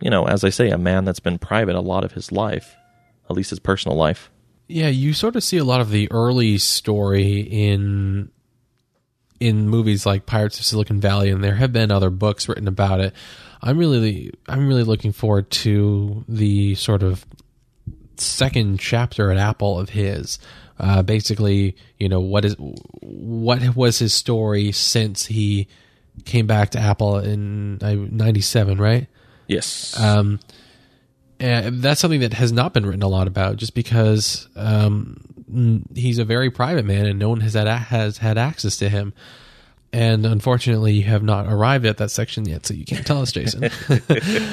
[0.00, 2.76] you know, as I say, a man that's been private a lot of his life,
[3.28, 4.30] at least his personal life.
[4.68, 8.30] Yeah, you sort of see a lot of the early story in
[9.40, 13.00] in movies like Pirates of Silicon Valley, and there have been other books written about
[13.00, 13.12] it.
[13.60, 17.26] I'm really I'm really looking forward to the sort of
[18.20, 20.38] second chapter at Apple of his.
[20.78, 25.68] Uh, basically, you know what is what was his story since he
[26.24, 29.06] came back to Apple in '97, right?
[29.48, 29.98] Yes.
[29.98, 30.40] Um,
[31.38, 35.20] and that's something that has not been written a lot about, just because um,
[35.94, 39.12] he's a very private man and no one has had has had access to him.
[39.92, 43.32] And unfortunately, you have not arrived at that section yet, so you can't tell us,
[43.32, 43.70] Jason.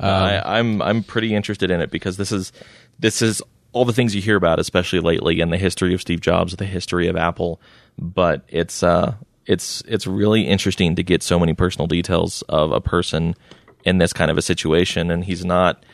[0.00, 2.52] I, I'm I'm pretty interested in it because this is
[2.98, 6.20] this is all the things you hear about, especially lately, in the history of Steve
[6.20, 7.60] Jobs, the history of Apple.
[7.98, 9.14] But it's uh,
[9.46, 13.34] it's it's really interesting to get so many personal details of a person
[13.84, 15.84] in this kind of a situation, and he's not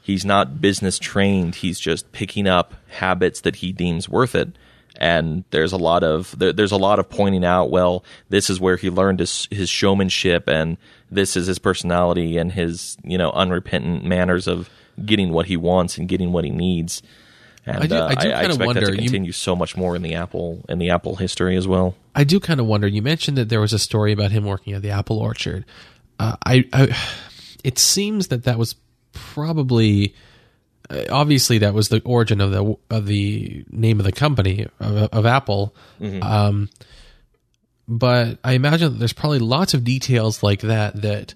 [0.00, 1.56] he's not business trained.
[1.56, 4.56] He's just picking up habits that he deems worth it.
[4.98, 7.70] And there's a lot of there, there's a lot of pointing out.
[7.70, 10.78] Well, this is where he learned his his showmanship, and
[11.10, 14.70] this is his personality and his you know unrepentant manners of
[15.04, 17.02] getting what he wants and getting what he needs.
[17.66, 19.76] And I do- uh, I do kinda expect wonder, that to you- continue so much
[19.76, 21.94] more in the Apple in the Apple history as well.
[22.14, 22.86] I do kind of wonder.
[22.86, 25.64] You mentioned that there was a story about him working at the apple orchard.
[26.18, 26.96] Uh, I, I,
[27.64, 28.76] it seems that that was
[29.12, 30.14] probably,
[30.88, 34.96] uh, obviously, that was the origin of the of the name of the company of,
[35.12, 35.74] of Apple.
[36.22, 36.68] Um,
[37.88, 41.34] but I imagine that there's probably lots of details like that that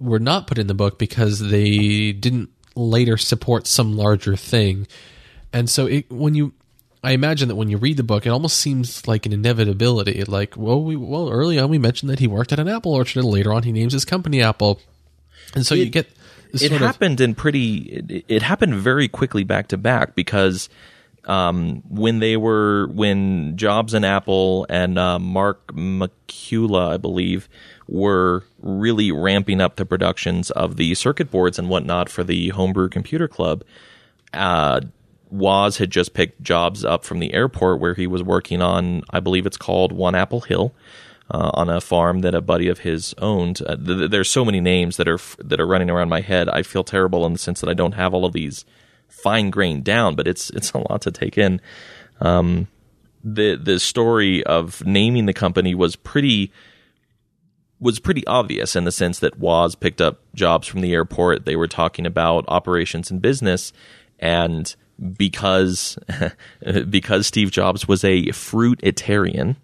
[0.00, 4.86] were not put in the book because they didn't later support some larger thing.
[5.52, 6.52] And so it, when you,
[7.02, 10.22] I imagine that when you read the book, it almost seems like an inevitability.
[10.24, 13.20] Like, well, we, well, early on we mentioned that he worked at an apple orchard,
[13.20, 14.80] and later on he names his company Apple,
[15.54, 16.08] and so you get
[16.52, 20.14] this it sort of happened in pretty it, it happened very quickly back to back
[20.14, 20.68] because
[21.26, 27.48] um, when they were when Jobs and Apple and uh, Mark McCullough, I believe,
[27.88, 32.88] were really ramping up the productions of the circuit boards and whatnot for the Homebrew
[32.88, 33.62] Computer Club.
[34.32, 34.80] Uh,
[35.30, 39.20] Woz had just picked Jobs up from the airport where he was working on, I
[39.20, 40.74] believe it's called One Apple Hill,
[41.30, 43.60] uh, on a farm that a buddy of his owned.
[43.66, 46.20] Uh, th- th- there's so many names that are f- that are running around my
[46.20, 46.48] head.
[46.48, 48.64] I feel terrible in the sense that I don't have all of these
[49.08, 51.60] fine grained down, but it's it's a lot to take in.
[52.20, 52.68] Um,
[53.24, 56.52] the the story of naming the company was pretty
[57.78, 61.44] was pretty obvious in the sense that Woz picked up Jobs from the airport.
[61.44, 63.72] They were talking about operations and business,
[64.18, 64.74] and
[65.16, 65.98] because
[66.90, 69.56] because Steve Jobs was a fruitarian,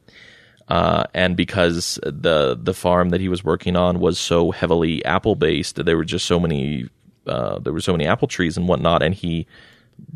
[0.68, 5.35] uh, and because the the farm that he was working on was so heavily apple
[5.35, 6.88] based, there were just so many
[7.27, 9.46] uh, there were so many apple trees and whatnot, and he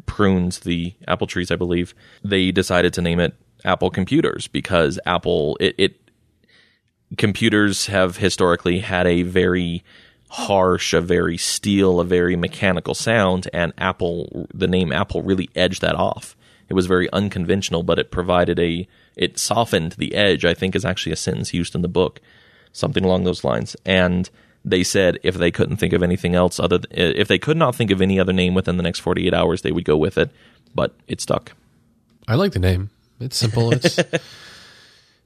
[0.04, 1.50] pruned the apple trees.
[1.50, 6.05] I believe they decided to name it Apple Computers because Apple it, it
[7.16, 9.84] computers have historically had a very
[10.28, 15.82] harsh, a very steel, a very mechanical sound, and Apple, the name Apple really edged
[15.82, 16.36] that off.
[16.68, 20.84] It was very unconventional, but it provided a, it softened the edge, I think is
[20.84, 22.20] actually a sentence used in the book,
[22.72, 23.76] something along those lines.
[23.84, 24.28] And
[24.64, 27.56] they said if they couldn't think of anything else other, th- eh, if they could
[27.56, 30.18] not think of any other name within the next 48 hours, they would go with
[30.18, 30.30] it,
[30.74, 31.52] but it stuck.
[32.26, 32.90] I like the name.
[33.20, 33.72] It's simple.
[33.72, 33.96] It's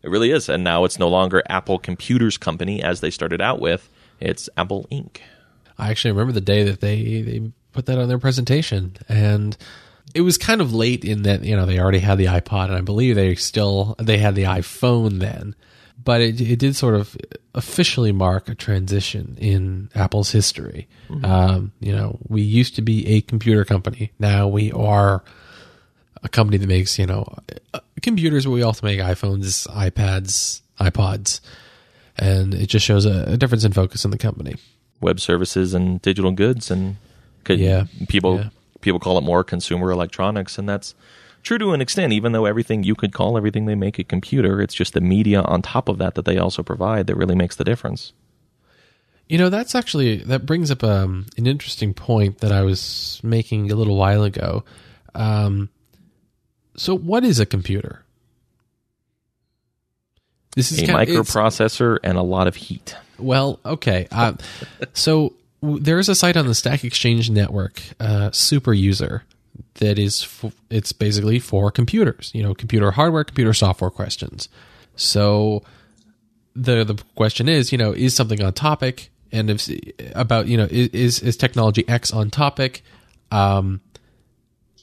[0.03, 0.49] It really is.
[0.49, 3.89] And now it's no longer Apple Computers Company as they started out with.
[4.19, 5.19] It's Apple Inc.
[5.79, 9.57] I actually remember the day that they they put that on their presentation, and
[10.15, 12.75] it was kind of late in that you know they already had the iPod, and
[12.75, 15.55] I believe they still they had the iPhone then,
[16.03, 17.17] but it it did sort of
[17.55, 20.87] officially mark a transition in Apple's history.
[21.25, 24.13] Um, you know, we used to be a computer company.
[24.19, 25.25] Now we are
[26.23, 27.27] a company that makes you know
[27.75, 31.41] uh, computers, but we also make iPhones, iPads, iPods,
[32.17, 34.57] and it just shows a, a difference in focus in the company.
[35.01, 36.97] web services and digital goods and
[37.45, 37.85] could, Yeah.
[38.09, 38.49] people Yeah.
[38.83, 40.95] people call it more consumer electronics and that's
[41.43, 44.61] true to an extent even though everything you could call everything they make a computer
[44.61, 47.57] it's just the media on top of that that they also provide that really makes
[47.57, 48.13] the difference
[49.29, 53.71] You know, that's actually that brings up um, an interesting point that I was making
[53.71, 54.65] a little while ago.
[55.15, 55.69] Um,
[56.77, 58.05] so, what is a computer?
[60.57, 62.97] This is a kind of, microprocessor and a lot of heat.
[63.19, 64.09] Well, okay.
[64.11, 64.35] Uh,
[64.93, 69.25] so there is a site on the Stack Exchange network, uh, Super User,
[69.75, 72.31] that is f- it's basically for computers.
[72.35, 74.49] You know, computer hardware, computer software questions.
[74.97, 75.63] So
[76.55, 79.69] the the question is, you know, is something on topic, and if
[80.15, 82.83] about you know is is technology X on topic,
[83.31, 83.81] um,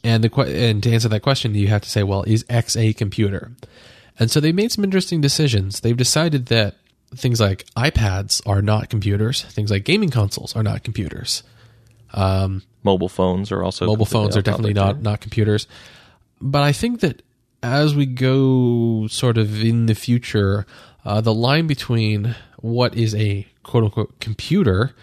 [0.04, 2.94] and the and to answer that question, you have to say, well, is X a
[2.94, 3.52] computer?
[4.20, 5.82] And so they made some interesting decisions.
[5.82, 6.76] They've decided that
[7.16, 9.44] things like iPads are not computers.
[9.44, 11.44] Things like gaming consoles are not computers.
[12.84, 15.04] Mobile phones are also Mobile phones are definitely not there.
[15.04, 15.68] not computers.
[16.42, 17.22] But I think that
[17.62, 20.66] as we go sort of in the future,
[21.04, 24.96] uh, the line between what is a quote unquote computer,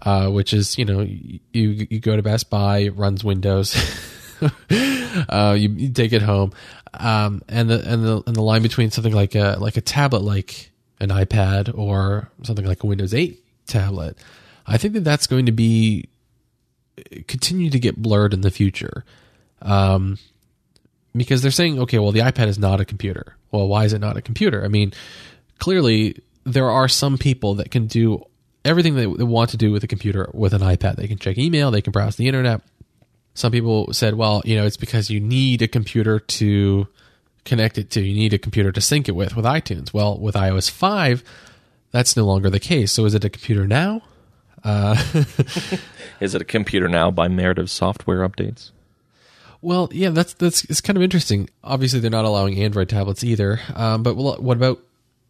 [0.00, 3.74] uh, which is you know you you go to Best Buy, it runs Windows,
[5.28, 6.52] uh, you, you take it home,
[6.94, 10.22] um, and the and the and the line between something like a like a tablet,
[10.22, 10.70] like
[11.00, 14.18] an iPad, or something like a Windows 8 tablet,
[14.66, 16.08] I think that that's going to be
[17.26, 19.04] continue to get blurred in the future.
[19.62, 20.18] Um,
[21.16, 23.36] because they're saying, okay, well, the iPad is not a computer.
[23.50, 24.64] Well, why is it not a computer?
[24.64, 24.92] I mean,
[25.58, 28.24] clearly there are some people that can do
[28.64, 30.96] everything they, they want to do with a computer with an iPad.
[30.96, 32.60] They can check email, they can browse the internet.
[33.38, 36.88] Some people said, well, you know, it's because you need a computer to
[37.44, 38.00] connect it to.
[38.00, 39.94] You need a computer to sync it with with iTunes.
[39.94, 41.22] Well, with iOS 5,
[41.92, 42.90] that's no longer the case.
[42.90, 44.02] So is it a computer now?
[46.20, 48.72] Is it a computer now by merit of software updates?
[49.62, 51.48] Well, yeah, that's that's it's kind of interesting.
[51.62, 53.60] Obviously, they're not allowing Android tablets either.
[53.72, 54.80] Um, but what about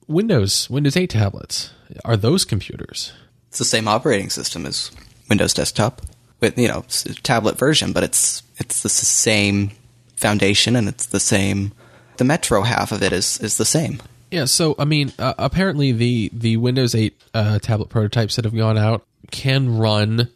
[0.07, 1.73] Windows Windows 8 tablets?
[2.07, 3.12] Are those computers?
[3.49, 4.90] It's the same operating system as
[5.29, 6.01] Windows Desktop,
[6.40, 6.85] with you know
[7.22, 9.70] tablet version, but it's it's the same
[10.16, 11.72] foundation and it's the same.
[12.16, 14.01] The Metro half of it is is the same.
[14.31, 14.44] Yeah.
[14.44, 18.77] So, I mean, uh, apparently the the Windows 8 uh, tablet prototypes that have gone
[18.77, 20.29] out can run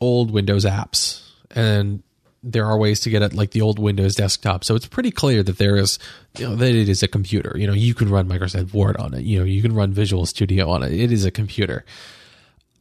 [0.00, 2.02] old Windows apps, and
[2.42, 4.64] there are ways to get at like the old Windows desktop.
[4.64, 5.98] So it's pretty clear that there is,
[6.38, 7.54] you know, that it is a computer.
[7.56, 9.22] You know, you can run Microsoft Word on it.
[9.22, 10.92] You know, you can run Visual Studio on it.
[10.92, 11.84] It is a computer.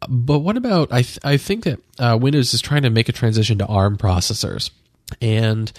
[0.08, 1.02] But what about I?
[1.02, 4.70] Th- I think that uh, Windows is trying to make a transition to ARM processors,
[5.22, 5.72] and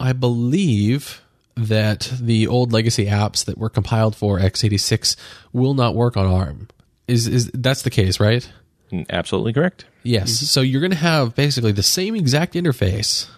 [0.00, 1.20] I believe
[1.56, 5.14] that the old legacy apps that were compiled for x86
[5.52, 6.68] will not work on ARM.
[7.06, 8.50] Is is that's the case, right?
[8.90, 9.84] Mm, Absolutely correct.
[10.02, 10.32] Yes.
[10.32, 13.28] So you're going to have basically the same exact interface,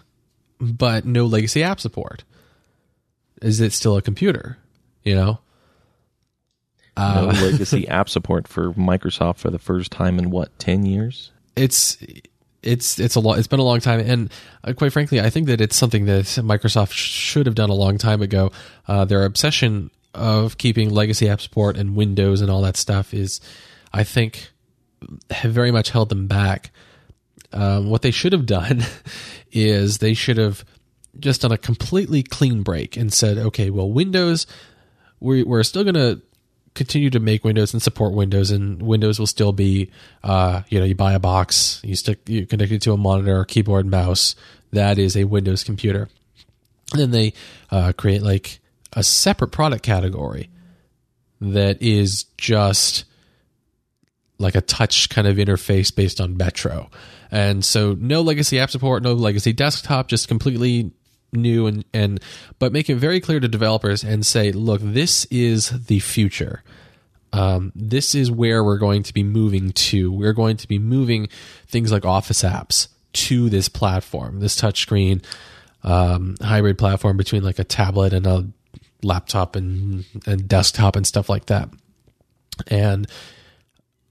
[0.59, 2.23] but no legacy app support.
[3.41, 4.57] Is it still a computer?
[5.03, 5.39] You know.
[6.97, 11.31] No legacy app support for Microsoft for the first time in what ten years?
[11.57, 11.97] it's
[12.63, 13.39] it's it's a lot.
[13.39, 14.31] It's been a long time, and
[14.63, 17.75] uh, quite frankly, I think that it's something that Microsoft sh- should have done a
[17.75, 18.51] long time ago.
[18.87, 23.39] Uh, their obsession of keeping legacy app support and Windows and all that stuff is,
[23.93, 24.51] I think,
[25.29, 26.71] have very much held them back.
[27.53, 28.83] Um, what they should have done
[29.51, 30.65] is they should have
[31.19, 34.47] just done a completely clean break and said, okay, well, Windows,
[35.19, 36.21] we, we're still going to
[36.77, 39.91] continue to make Windows and support Windows, and Windows will still be,
[40.23, 43.43] uh, you know, you buy a box, you stick, you connect it to a monitor,
[43.43, 44.35] keyboard, mouse.
[44.71, 46.07] That is a Windows computer.
[46.93, 47.33] And then they
[47.71, 48.59] uh, create like
[48.93, 50.49] a separate product category
[51.41, 53.05] that is just
[54.39, 56.89] like a touch kind of interface based on Metro.
[57.31, 60.91] And so no legacy app support, no legacy desktop, just completely
[61.33, 62.19] new and, and
[62.59, 66.63] but make it very clear to developers and say, look, this is the future.
[67.33, 70.11] Um, this is where we're going to be moving to.
[70.11, 71.27] We're going to be moving
[71.67, 75.23] things like Office apps to this platform, this touchscreen
[75.83, 78.47] um, hybrid platform between like a tablet and a
[79.03, 81.69] laptop and, and desktop and stuff like that.
[82.67, 83.07] And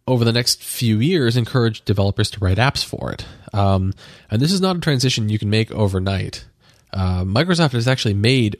[0.07, 3.26] over the next few years, encourage developers to write apps for it.
[3.52, 3.92] Um,
[4.31, 6.44] and this is not a transition you can make overnight.
[6.92, 8.59] Uh, Microsoft has actually made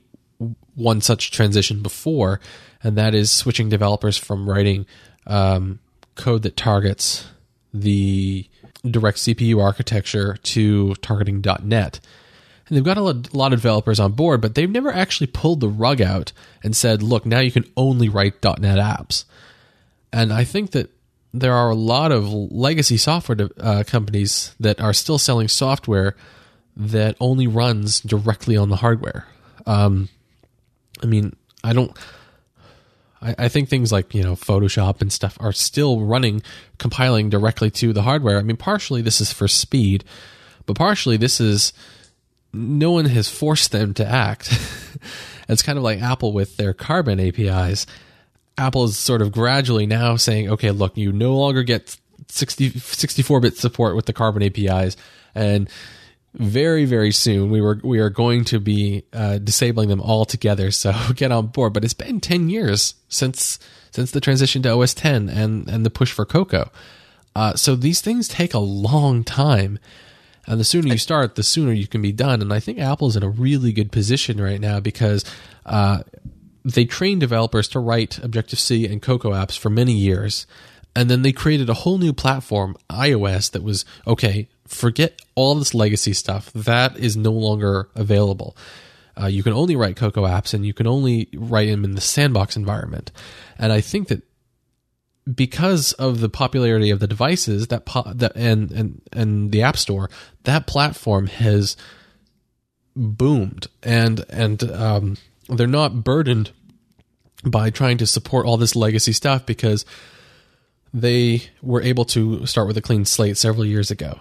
[0.75, 2.41] one such transition before,
[2.83, 4.87] and that is switching developers from writing
[5.27, 5.79] um,
[6.15, 7.27] code that targets
[7.73, 8.49] the
[8.89, 12.01] direct CPU architecture to targeting .NET.
[12.69, 15.69] And they've got a lot of developers on board, but they've never actually pulled the
[15.69, 16.33] rug out
[16.65, 19.25] and said, "Look, now you can only write .NET apps."
[20.13, 20.91] And I think that
[21.33, 26.17] there are a lot of legacy software uh, companies that are still selling software
[26.77, 29.27] that only runs directly on the hardware.
[29.65, 30.09] Um,
[31.03, 31.97] I mean, I don't.
[33.21, 36.43] I, I think things like you know Photoshop and stuff are still running,
[36.79, 38.39] compiling directly to the hardware.
[38.39, 40.05] I mean, partially this is for speed,
[40.67, 41.73] but partially this is
[42.53, 44.59] no one has forced them to act.
[45.49, 47.87] it's kind of like Apple with their Carbon APIs.
[48.59, 51.97] Apple is sort of gradually now saying, okay, look, you no longer get
[52.29, 54.97] 60, 64-bit support with the Carbon APIs,
[55.35, 55.69] and
[56.39, 60.71] very very soon we were we are going to be uh, disabling them all together
[60.71, 61.73] So get on board.
[61.73, 63.59] But it's been 10 years since
[63.91, 66.71] since the transition to OS 10 and and the push for Cocoa.
[67.35, 69.79] Uh, so these things take a long time.
[70.47, 72.41] And the sooner you start, the sooner you can be done.
[72.41, 75.25] And I think Apple's in a really good position right now because
[75.67, 76.05] uh,
[76.65, 80.47] they trained developers to write Objective C and Cocoa apps for many years.
[80.95, 85.75] And then they created a whole new platform, iOS, that was okay, forget all this
[85.75, 86.53] legacy stuff.
[86.53, 88.57] That is no longer available.
[89.21, 92.01] Uh, you can only write Cocoa apps and you can only write them in the
[92.01, 93.13] sandbox environment.
[93.59, 94.23] And I think that
[95.33, 100.11] because of the popularity of the devices that, po- and and and the App Store,
[100.45, 101.77] that platform has
[102.95, 105.17] boomed, and and um,
[105.49, 106.51] they're not burdened
[107.45, 109.85] by trying to support all this legacy stuff because
[110.95, 114.21] they were able to start with a clean slate several years ago.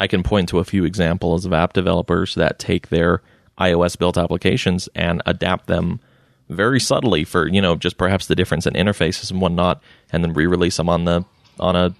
[0.00, 3.22] I can point to a few examples of app developers that take their
[3.58, 6.00] iOS built applications and adapt them
[6.48, 10.32] very subtly for you know just perhaps the difference in interfaces and whatnot, and then
[10.32, 11.24] re-release them on the
[11.60, 11.94] on a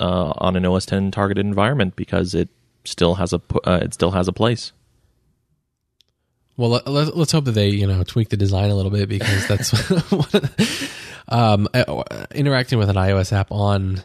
[0.00, 2.48] uh, on an OS 10 targeted environment because it
[2.84, 4.72] still has a uh, it still has a place.
[6.56, 9.46] Well, let, us hope that they you know tweak the design a little bit because
[9.46, 9.72] that's
[11.28, 12.02] um, uh,
[12.34, 14.02] interacting with an iOS app on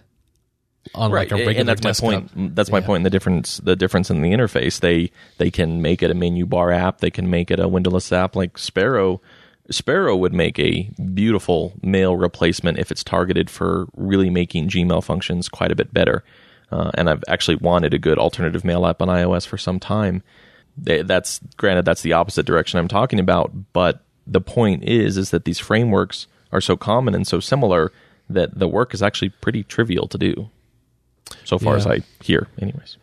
[0.95, 1.29] on right.
[1.29, 2.11] like a regular and that's desktop.
[2.11, 2.55] my point.
[2.55, 2.85] That's my Yeah.
[2.85, 3.57] point in the difference.
[3.57, 4.79] The difference in the interface.
[4.79, 6.99] They they can make it a menu bar app.
[6.99, 9.21] They can make it a windowless app like Sparrow.
[9.71, 15.47] Sparrow would make a beautiful mail replacement if it's targeted for really making Gmail functions
[15.47, 16.23] quite a bit better.
[16.71, 20.23] Uh, and I've actually wanted a good alternative mail app on iOS for some time.
[20.77, 25.45] That's granted that's the opposite direction I'm talking about, but the point is is that
[25.45, 27.91] these frameworks are so common and so similar
[28.29, 30.49] that the work is actually pretty trivial to do
[31.43, 32.97] so far as I hear, anyways.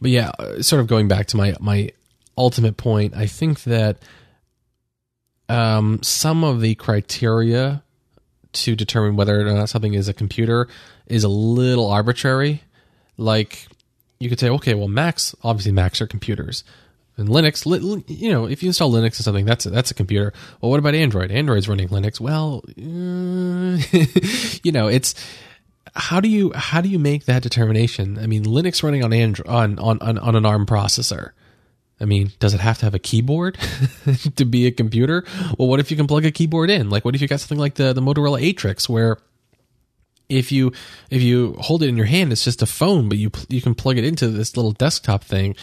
[0.00, 1.90] But yeah, uh, sort of going back to my my
[2.36, 3.98] ultimate point, I think that
[5.48, 7.82] um, some of the criteria
[8.52, 10.68] to determine whether or not something is a computer
[11.06, 12.62] is a little arbitrary.
[13.16, 13.66] Like
[14.18, 16.64] you could say, okay, well, Macs obviously Macs are computers.
[17.16, 19.94] And Linux, li- you know, if you install Linux or something, that's a, that's a
[19.94, 20.32] computer.
[20.60, 21.30] Well, what about Android?
[21.30, 22.18] Android's running Linux.
[22.18, 25.14] Well, you know, it's
[25.96, 28.18] how do you how do you make that determination?
[28.18, 31.30] I mean, Linux running on Android on, on on on an ARM processor.
[32.00, 33.56] I mean, does it have to have a keyboard
[34.36, 35.24] to be a computer?
[35.56, 36.90] Well, what if you can plug a keyboard in?
[36.90, 39.18] Like, what if you got something like the the Motorola Atrix, where
[40.28, 40.72] if you
[41.10, 43.74] if you hold it in your hand, it's just a phone, but you you can
[43.74, 45.54] plug it into this little desktop thing,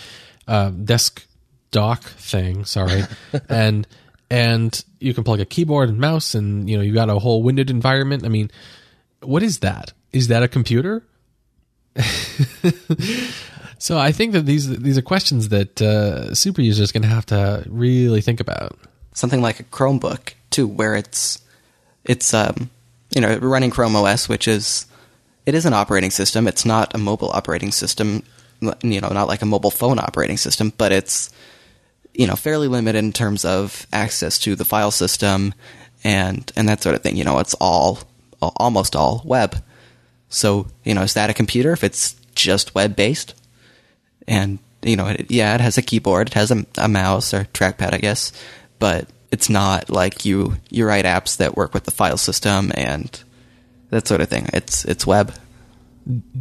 [0.48, 1.26] uh, desk
[1.72, 2.64] dock thing.
[2.64, 3.04] Sorry,
[3.50, 3.86] and
[4.30, 7.44] and you can plug a keyboard and mouse, and you know you got a whole
[7.44, 8.26] windowed environment.
[8.26, 8.50] I mean,
[9.22, 9.94] what is that?
[10.12, 11.04] Is that a computer?
[13.78, 17.26] so I think that these these are questions that uh, super users going to have
[17.28, 18.78] to really think about.
[19.14, 21.42] something like a Chromebook too, where it's
[22.06, 22.70] it's um
[23.14, 24.86] you know running Chrome OS, which is
[25.46, 26.48] it is an operating system.
[26.48, 28.24] It's not a mobile operating system,
[28.82, 31.30] you know, not like a mobile phone operating system, but it's
[32.14, 35.54] you know fairly limited in terms of access to the file system
[36.04, 37.18] and and that sort of thing.
[37.18, 38.08] You know, it's all al-
[38.42, 39.64] almost all web.
[40.30, 43.36] So you know, is that a computer if it's just web based?
[44.28, 47.46] and you know, it, yeah, it has a keyboard, it has a, a mouse or
[47.46, 48.32] trackpad, I guess,
[48.80, 53.24] but it's not like you you write apps that work with the file system and
[53.90, 54.50] that sort of thing.
[54.54, 55.34] It's it's web.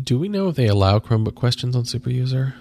[0.02, 2.54] Do we know if they allow Chromebook questions on Super User?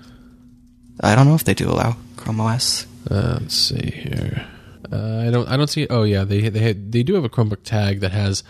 [1.01, 2.85] I don't know if they do allow Chrome OS.
[3.09, 4.45] Uh, let's see here.
[4.91, 5.47] Uh, I don't.
[5.47, 5.87] I don't see.
[5.89, 8.43] Oh yeah, they they they do have a Chromebook tag that has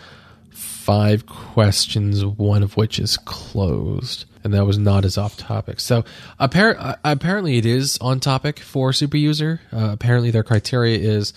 [0.90, 5.78] five questions, one of which is closed, and that was not as off topic.
[5.78, 6.04] So
[6.40, 9.60] appar- uh, apparently, it is on topic for super user.
[9.72, 11.32] Uh, apparently, their criteria is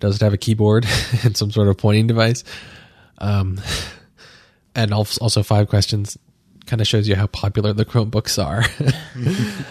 [0.00, 0.84] does it have a keyboard
[1.24, 2.44] and some sort of pointing device,
[3.16, 3.58] um,
[4.74, 6.18] and also five questions.
[6.66, 8.64] Kind of shows you how popular the Chromebooks are.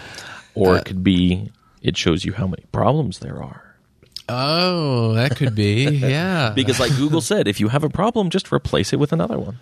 [0.56, 1.50] Or it could be
[1.82, 3.73] it shows you how many problems there are.
[4.28, 5.84] Oh, that could be.
[5.88, 9.38] Yeah, Because like Google said, if you have a problem, just replace it with another
[9.38, 9.58] one.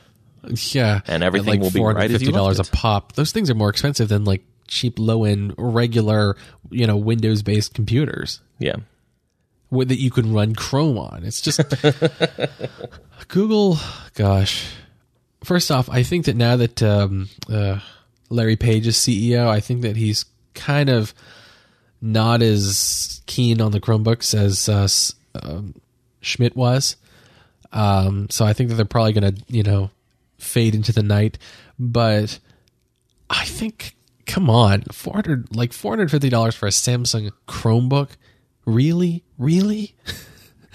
[0.72, 3.12] Yeah, And everything will be right as you dollars a pop.
[3.12, 6.36] Those things are more expensive than like cheap, low end, regular,
[6.70, 8.76] you know, Windows based computers Yeah.
[9.70, 11.22] with, that you can run Chrome on.
[11.24, 11.60] It's just
[13.28, 13.78] Google.
[14.14, 14.66] Gosh,
[15.44, 17.78] first off, I think that now that um, uh,
[18.28, 21.14] Larry Page is CEO, I think that he's kind of
[22.00, 24.88] not as keen on the Chromebooks as uh,
[25.42, 25.74] um,
[26.20, 26.96] Schmidt was.
[27.72, 29.90] Um, so I think that they're probably going to, you know,
[30.38, 31.38] fade into the night.
[31.78, 32.38] But
[33.30, 33.96] I think,
[34.26, 38.10] come on, 400 like $450 for a Samsung Chromebook?
[38.64, 39.24] Really?
[39.38, 39.94] Really?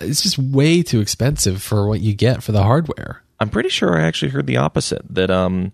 [0.00, 3.22] it's just way too expensive for what you get for the hardware.
[3.40, 5.72] I'm pretty sure I actually heard the opposite that um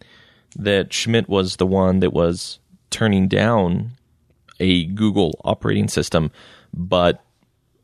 [0.56, 2.58] that Schmidt was the one that was
[2.90, 3.92] turning down
[4.60, 6.30] a Google operating system,
[6.72, 7.22] but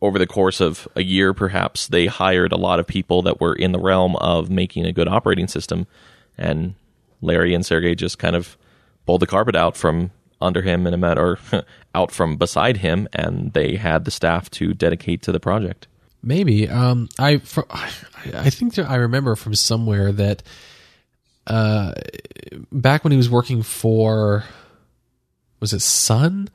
[0.00, 3.54] over the course of a year perhaps they hired a lot of people that were
[3.54, 5.86] in the realm of making a good operating system
[6.36, 6.74] and
[7.22, 8.56] Larry and Sergey just kind of
[9.06, 10.10] pulled the carpet out from
[10.40, 11.38] under him in a matter
[11.94, 15.86] out from beside him and they had the staff to dedicate to the project.
[16.22, 16.68] Maybe.
[16.68, 20.42] Um, I for, I think that I remember from somewhere that
[21.46, 21.92] uh,
[22.72, 24.44] back when he was working for
[25.60, 26.48] was it Sun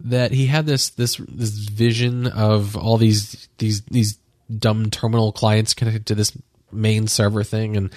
[0.00, 4.18] that he had this this this vision of all these these these
[4.56, 6.36] dumb terminal clients connected to this
[6.70, 7.92] main server thing and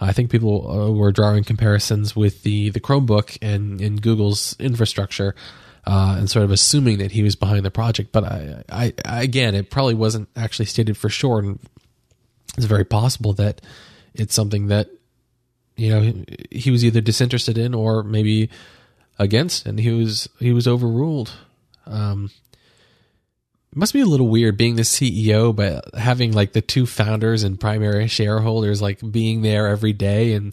[0.00, 5.34] I think people uh, were drawing comparisons with the the Chromebook and in Google's infrastructure
[5.86, 8.12] uh, and sort of assuming that he was behind the project.
[8.12, 11.58] But I, I, I, again, it probably wasn't actually stated for sure, and
[12.56, 13.60] it's very possible that
[14.14, 14.88] it's something that
[15.76, 18.50] you know he, he was either disinterested in or maybe
[19.20, 21.30] against, and he was he was overruled.
[21.86, 22.30] Um,
[23.70, 27.44] it must be a little weird being the CEO, but having like the two founders
[27.44, 30.52] and primary shareholders like being there every day and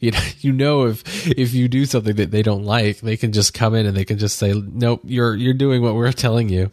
[0.00, 3.32] you know, you know if if you do something that they don't like, they can
[3.32, 6.50] just come in and they can just say, "Nope, you're you're doing what we're telling
[6.50, 6.70] you."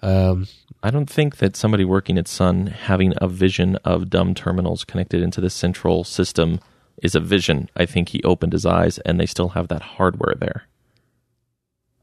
[0.00, 0.46] Um,
[0.80, 5.22] I don't think that somebody working at Sun having a vision of dumb terminals connected
[5.22, 6.60] into the central system
[7.02, 7.70] is a vision.
[7.76, 10.64] I think he opened his eyes, and they still have that hardware there.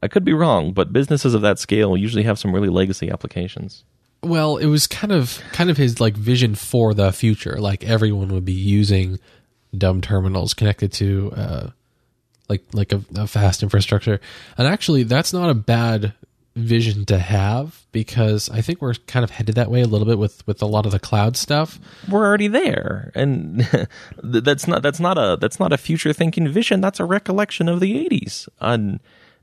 [0.02, 3.84] I could be wrong, but businesses of that scale usually have some really legacy applications.
[4.22, 7.58] Well, it was kind of kind of his like vision for the future.
[7.58, 9.18] Like everyone would be using
[9.76, 11.70] dumb terminals connected to uh,
[12.48, 14.20] like like a, a fast infrastructure.
[14.58, 16.12] And actually, that's not a bad
[16.56, 20.18] vision to have because I think we're kind of headed that way a little bit
[20.18, 21.78] with with a lot of the cloud stuff.
[22.08, 23.68] We're already there, and
[24.22, 26.80] that's not that's not a that's not a future thinking vision.
[26.80, 28.48] That's a recollection of the '80s.
[28.60, 29.00] And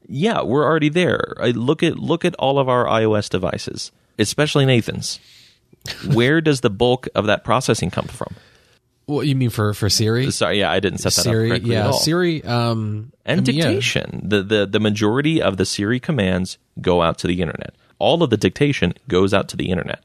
[0.07, 1.36] yeah, we're already there.
[1.39, 5.20] I look at look at all of our iOS devices, especially Nathan's.
[6.14, 8.36] Where does the bulk of that processing come from?
[9.05, 10.31] What you mean for for Siri?
[10.31, 11.93] Sorry, yeah, I didn't set that Siri, up correctly yeah, at all.
[11.93, 13.67] Siri, um, and I mean, yeah.
[13.67, 14.21] dictation.
[14.23, 17.75] The, the the majority of the Siri commands go out to the internet.
[17.99, 20.03] All of the dictation goes out to the internet.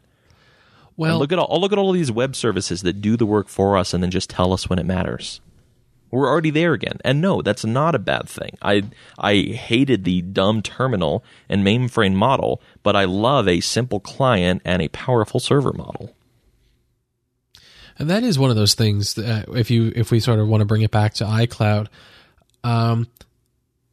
[0.97, 3.27] Well, and look at all look at all of these web services that do the
[3.27, 5.41] work for us and then just tell us when it matters.
[6.11, 6.99] We're already there again.
[7.05, 8.57] And no, that's not a bad thing.
[8.63, 8.83] I
[9.17, 14.83] I hated the dumb terminal and mainframe model, but I love a simple client and
[14.83, 16.15] a powerful server model.
[17.99, 20.61] And that is one of those things that if you if we sort of want
[20.61, 21.89] to bring it back to iCloud,
[22.63, 23.09] um,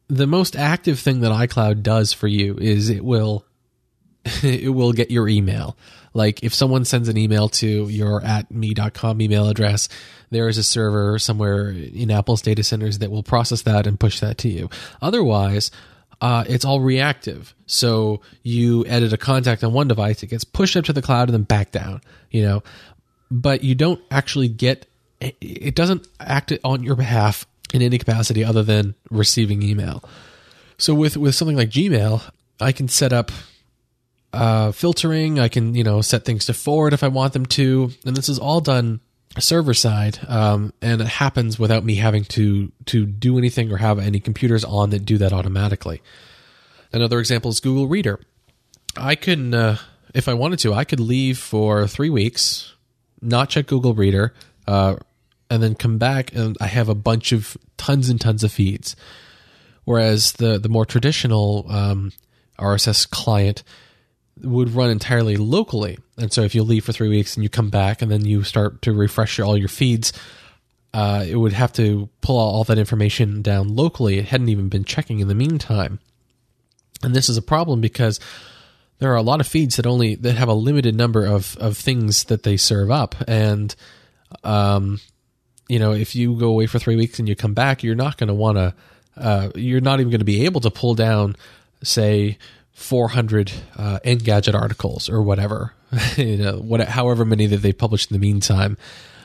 [0.08, 3.44] the most active thing that iCloud does for you is it will
[4.42, 5.76] it will get your email.
[6.14, 9.88] Like if someone sends an email to your at me.com email address,
[10.30, 14.20] there is a server somewhere in Apple's data centers that will process that and push
[14.20, 14.70] that to you.
[15.02, 15.70] Otherwise,
[16.20, 17.54] uh, it's all reactive.
[17.66, 21.28] So you edit a contact on one device, it gets pushed up to the cloud
[21.28, 22.00] and then back down.
[22.30, 22.62] You know,
[23.30, 24.86] but you don't actually get
[25.20, 30.04] it doesn't act on your behalf in any capacity other than receiving email.
[30.78, 32.22] So with with something like Gmail,
[32.60, 33.32] I can set up
[34.32, 35.38] uh, filtering.
[35.38, 38.28] I can you know set things to forward if I want them to, and this
[38.28, 39.00] is all done
[39.38, 43.98] server side, um, and it happens without me having to to do anything or have
[43.98, 46.02] any computers on that do that automatically.
[46.92, 48.20] Another example is Google Reader.
[48.96, 49.76] I can, uh,
[50.14, 52.72] if I wanted to, I could leave for three weeks,
[53.20, 54.34] not check Google Reader,
[54.66, 54.96] uh,
[55.50, 58.96] and then come back and I have a bunch of tons and tons of feeds.
[59.84, 62.12] Whereas the the more traditional um,
[62.58, 63.62] RSS client
[64.42, 67.70] would run entirely locally, and so if you leave for three weeks and you come
[67.70, 70.12] back and then you start to refresh all your feeds,
[70.92, 74.18] uh, it would have to pull all that information down locally.
[74.18, 76.00] It hadn't even been checking in the meantime,
[77.04, 78.18] and this is a problem because
[78.98, 81.76] there are a lot of feeds that only that have a limited number of of
[81.76, 83.14] things that they serve up.
[83.26, 83.74] And
[84.44, 85.00] um
[85.68, 88.18] you know if you go away for 3 weeks and you come back you're not
[88.18, 88.74] going to want to
[89.16, 91.36] uh you're not even going to be able to pull down
[91.82, 92.38] say
[92.76, 95.72] 400 uh, Engadget articles or whatever,
[96.18, 98.76] you know, what, however many that they published in the meantime,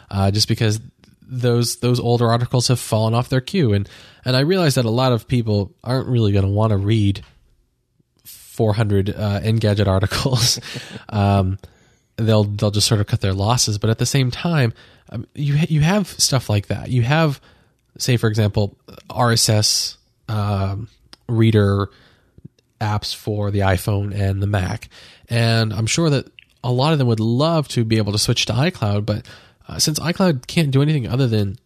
[0.09, 0.79] uh, just because
[1.21, 3.89] those those older articles have fallen off their queue, and
[4.23, 7.23] and I realize that a lot of people aren't really going to want to read
[8.61, 10.59] 400 uh, Engadget articles.
[11.09, 11.57] um,
[12.15, 13.79] they'll they'll just sort of cut their losses.
[13.79, 14.71] But at the same time,
[15.09, 16.91] um, you ha- you have stuff like that.
[16.91, 17.41] You have,
[17.97, 18.77] say, for example,
[19.09, 19.97] RSS
[20.29, 20.89] um,
[21.27, 21.89] reader
[22.79, 24.89] apps for the iPhone and the Mac,
[25.27, 26.27] and I'm sure that
[26.63, 29.25] a lot of them would love to be able to switch to iCloud, but
[29.67, 31.57] uh, since iCloud can't do anything other than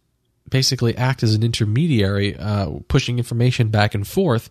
[0.49, 4.49] basically act as an intermediary, uh, pushing information back and forth,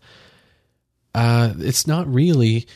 [1.15, 2.67] uh, it's not really.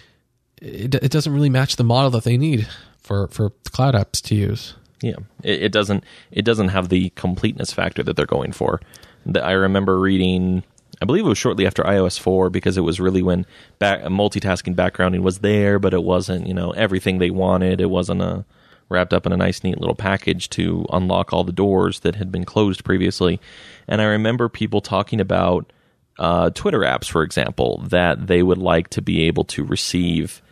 [0.61, 2.69] It, it doesn't really match the model that they need
[3.01, 4.75] for for cloud apps to use.
[5.03, 6.05] Yeah, it, it doesn't.
[6.31, 8.81] It doesn't have the completeness factor that they're going for.
[9.27, 10.63] That I remember reading.
[11.01, 13.47] I believe it was shortly after iOS four because it was really when
[13.79, 17.81] back, multitasking backgrounding was there, but it wasn't you know everything they wanted.
[17.81, 18.45] It wasn't a
[18.89, 22.33] wrapped up in a nice, neat little package to unlock all the doors that had
[22.33, 23.41] been closed previously.
[23.87, 25.73] And I remember people talking about
[26.19, 30.43] uh, Twitter apps, for example, that they would like to be able to receive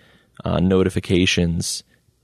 [0.44, 1.82] uh, notifications.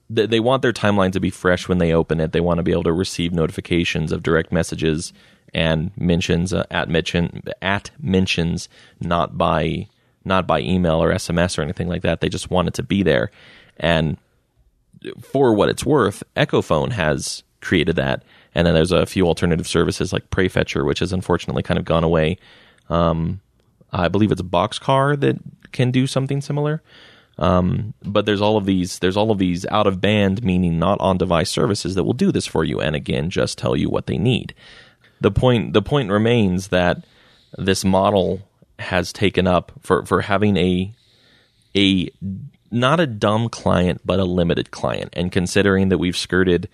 [0.09, 2.32] They want their timeline to be fresh when they open it.
[2.32, 5.12] They want to be able to receive notifications of direct messages
[5.55, 8.68] and mentions uh, at mention at mentions,
[9.01, 9.88] not by
[10.24, 12.20] not by email or SMS or anything like that.
[12.20, 13.30] They just want it to be there.
[13.78, 14.18] And
[15.20, 18.22] for what it's worth, Echofon has created that.
[18.55, 22.05] And then there's a few alternative services like Prayfetcher, which has unfortunately kind of gone
[22.05, 22.38] away.
[22.89, 23.41] Um,
[23.93, 25.39] I believe it's Boxcar that
[25.72, 26.83] can do something similar.
[27.39, 31.01] Um, but there's all of these there's all of these out of band, meaning not
[31.01, 34.07] on device services that will do this for you, and again, just tell you what
[34.07, 34.55] they need.
[35.20, 37.05] The point the point remains that
[37.57, 38.43] this model
[38.78, 40.93] has taken up for for having a
[41.74, 42.11] a
[42.70, 45.11] not a dumb client, but a limited client.
[45.14, 46.68] And considering that we've skirted,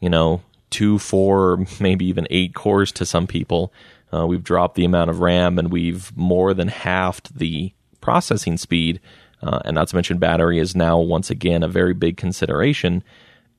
[0.00, 3.72] you know, two, four, maybe even eight cores to some people,
[4.12, 9.00] uh, we've dropped the amount of RAM and we've more than halved the processing speed.
[9.42, 13.02] Uh, and not to mention battery is now once again a very big consideration.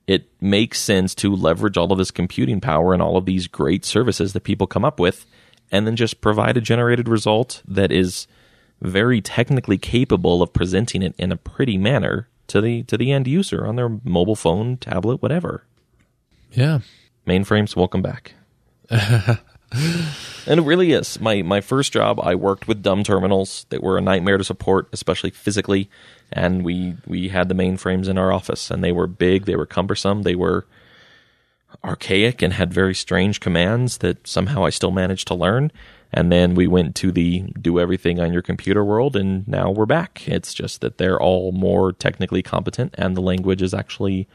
[0.06, 3.84] It makes sense to leverage all of this computing power and all of these great
[3.84, 5.26] services that people come up with,
[5.70, 8.26] and then just provide a generated result that is
[8.80, 13.28] very technically capable of presenting it in a pretty manner to the to the end
[13.28, 15.64] user on their mobile phone, tablet, whatever.
[16.50, 16.80] Yeah.
[17.26, 18.34] Mainframes, welcome back.
[20.46, 21.20] and it really is.
[21.20, 24.88] My my first job, I worked with dumb terminals that were a nightmare to support,
[24.92, 25.88] especially physically.
[26.30, 29.66] And we we had the mainframes in our office, and they were big, they were
[29.66, 30.66] cumbersome, they were
[31.84, 35.72] archaic, and had very strange commands that somehow I still managed to learn.
[36.14, 39.86] And then we went to the do everything on your computer world, and now we're
[39.86, 40.28] back.
[40.28, 44.28] It's just that they're all more technically competent, and the language is actually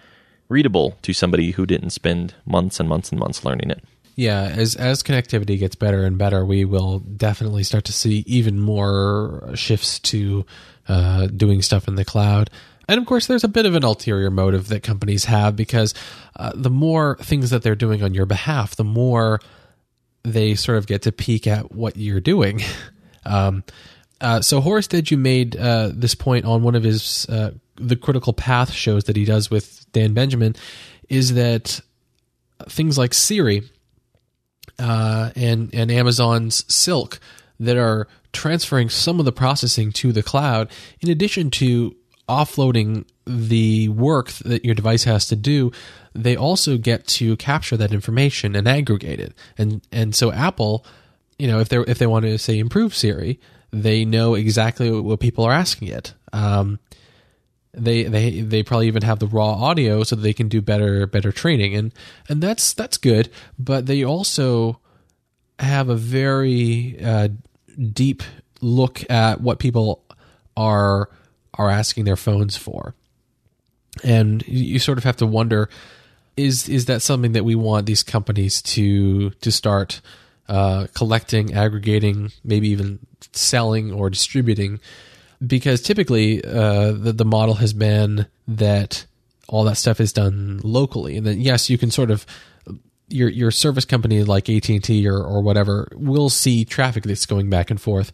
[0.49, 3.83] readable to somebody who didn't spend months and months and months learning it.
[4.18, 8.59] Yeah, as as connectivity gets better and better, we will definitely start to see even
[8.59, 10.43] more shifts to
[10.88, 12.49] uh, doing stuff in the cloud.
[12.89, 15.93] And of course, there's a bit of an ulterior motive that companies have because
[16.36, 19.39] uh, the more things that they're doing on your behalf, the more
[20.24, 22.61] they sort of get to peek at what you're doing.
[23.26, 23.65] Um,
[24.22, 28.32] uh, so Horace Dediu made uh, this point on one of his uh, the critical
[28.32, 30.55] path shows that he does with Dan Benjamin,
[31.09, 31.82] is that
[32.70, 33.63] things like Siri
[34.80, 37.19] uh, and and Amazon's Silk
[37.59, 40.69] that are transferring some of the processing to the cloud,
[41.01, 41.95] in addition to
[42.30, 45.71] offloading the work that your device has to do,
[46.13, 49.34] they also get to capture that information and aggregate it.
[49.57, 50.86] And and so Apple,
[51.39, 53.39] you know, if they if they want to say improve Siri,
[53.71, 56.13] they know exactly what people are asking it.
[56.34, 56.80] Um,
[57.78, 61.32] they they they probably even have the raw audio so they can do better better
[61.32, 61.93] training and
[62.28, 63.30] and that's that's good.
[63.57, 64.80] But they also
[65.59, 67.30] have a very uh,
[67.93, 68.23] deep
[68.61, 70.03] look at what people
[70.55, 71.09] are
[71.53, 72.95] are asking their phones for,
[74.03, 75.69] and you sort of have to wonder
[76.38, 80.01] is is that something that we want these companies to to start
[80.47, 82.99] uh, collecting, aggregating, maybe even
[83.34, 84.80] selling or distributing?
[85.45, 89.05] Because typically, uh, the the model has been that
[89.47, 92.25] all that stuff is done locally, and then yes, you can sort of
[93.09, 97.25] your your service company like AT and T or or whatever will see traffic that's
[97.25, 98.11] going back and forth.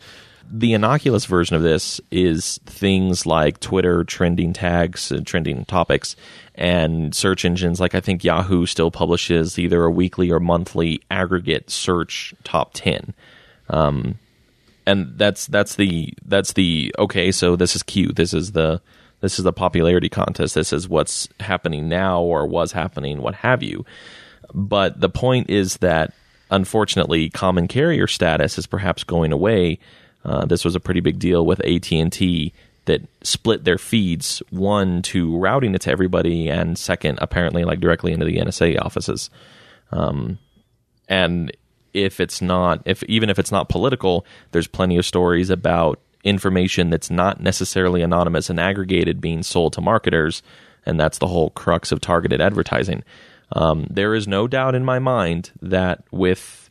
[0.52, 6.16] The innocuous version of this is things like Twitter trending tags and trending topics
[6.56, 11.70] and search engines like I think Yahoo still publishes either a weekly or monthly aggregate
[11.70, 13.14] search top 10.
[13.70, 14.20] Um,
[14.86, 18.16] and that's that's the that's the okay, so this is cute.
[18.16, 18.82] This is the
[19.22, 20.56] this is the popularity contest.
[20.56, 23.86] This is what's happening now or was happening, what have you.
[24.54, 26.14] But the point is that
[26.52, 29.80] unfortunately common carrier status is perhaps going away.
[30.26, 32.54] Uh, this was a pretty big deal with AT&T
[32.86, 38.12] that split their feeds one to routing it to everybody and second apparently like directly
[38.12, 39.30] into the NSA offices
[39.92, 40.38] um,
[41.08, 41.56] and
[41.94, 46.90] if it's not if even if it's not political there's plenty of stories about information
[46.90, 50.42] that's not necessarily anonymous and aggregated being sold to marketers
[50.86, 53.04] and that's the whole crux of targeted advertising.
[53.52, 56.70] Um, there is no doubt in my mind that with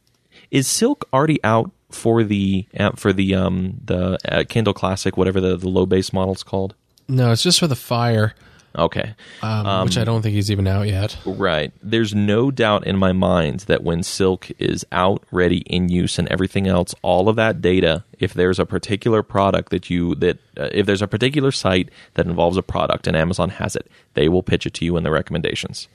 [0.51, 5.41] is silk already out for the uh, for the um the uh, kindle classic whatever
[5.41, 6.75] the, the low base model's called?
[7.09, 8.35] No, it's just for the fire,
[8.77, 11.16] okay um, which I don't think he's even out yet.
[11.25, 11.73] Right.
[11.83, 16.29] There's no doubt in my mind that when Silk is out, ready, in use, and
[16.29, 20.68] everything else, all of that data, if there's a particular product that you that uh,
[20.73, 24.43] if there's a particular site that involves a product and Amazon has it, they will
[24.43, 25.89] pitch it to you in the recommendations.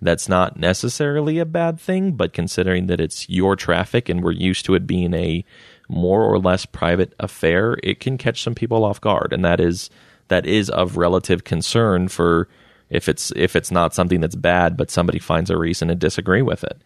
[0.00, 4.64] That's not necessarily a bad thing, but considering that it's your traffic and we're used
[4.64, 5.44] to it being a
[5.88, 9.90] more or less private affair, it can catch some people off guard, and that is
[10.32, 12.48] that is of relative concern for
[12.88, 16.42] if it's if it's not something that's bad, but somebody finds a reason to disagree
[16.42, 16.80] with it.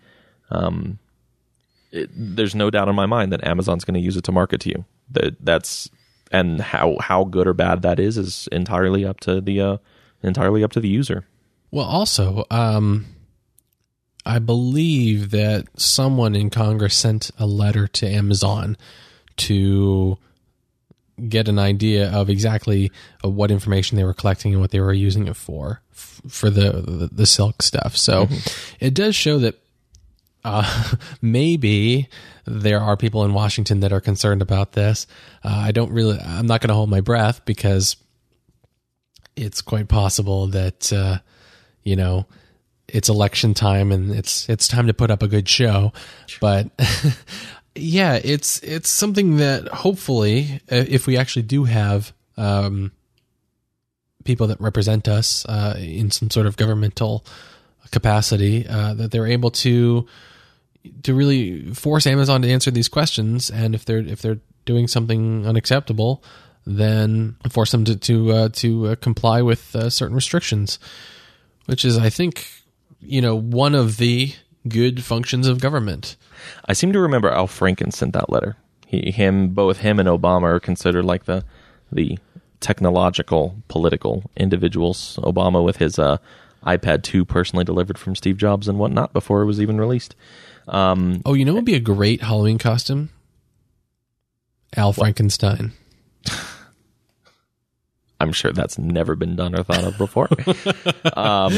[0.50, 0.98] Um,
[1.92, 4.60] it there's no doubt in my mind that Amazon's going to use it to market
[4.62, 4.84] to you.
[5.12, 5.88] That that's
[6.32, 9.76] and how how good or bad that is is entirely up to the uh,
[10.22, 11.24] entirely up to the user.
[11.70, 13.06] Well, also, um,
[14.24, 18.76] I believe that someone in Congress sent a letter to Amazon
[19.36, 20.18] to
[21.28, 22.90] get an idea of exactly
[23.24, 25.80] uh, what information they were collecting and what they were using it for
[26.28, 27.96] for the the, the silk stuff.
[27.96, 28.28] So
[28.80, 29.58] it does show that
[30.44, 30.92] uh,
[31.22, 32.08] maybe
[32.46, 35.06] there are people in Washington that are concerned about this.
[35.44, 36.18] Uh, I don't really.
[36.18, 37.96] I'm not going to hold my breath because
[39.34, 41.18] it's quite possible that uh,
[41.82, 42.26] you know
[42.88, 45.92] it's election time and it's it's time to put up a good show.
[46.40, 46.70] But
[47.76, 52.92] yeah, it's it's something that hopefully, uh, if we actually do have um,
[54.24, 57.24] people that represent us uh, in some sort of governmental
[57.90, 60.06] capacity, uh, that they're able to
[61.02, 65.46] to really force Amazon to answer these questions, and if they're if they're doing something
[65.46, 66.22] unacceptable,
[66.66, 70.78] then force them to to uh, to uh, comply with uh, certain restrictions,
[71.66, 72.46] which is, I think,
[73.00, 74.34] you know, one of the
[74.68, 76.16] good functions of government.
[76.66, 78.56] I seem to remember Al Franken sent that letter.
[78.86, 81.44] He, him, both him and Obama are considered like the
[81.92, 82.18] the
[82.60, 85.18] technological, political individuals.
[85.22, 86.18] Obama with his uh,
[86.64, 90.16] iPad 2 personally delivered from Steve Jobs and whatnot before it was even released.
[90.66, 93.10] Um, Oh, you know, what would be a great Halloween costume.
[94.76, 95.72] Al Frankenstein.
[98.18, 100.28] I'm sure that's never been done or thought of before.
[101.16, 101.52] um,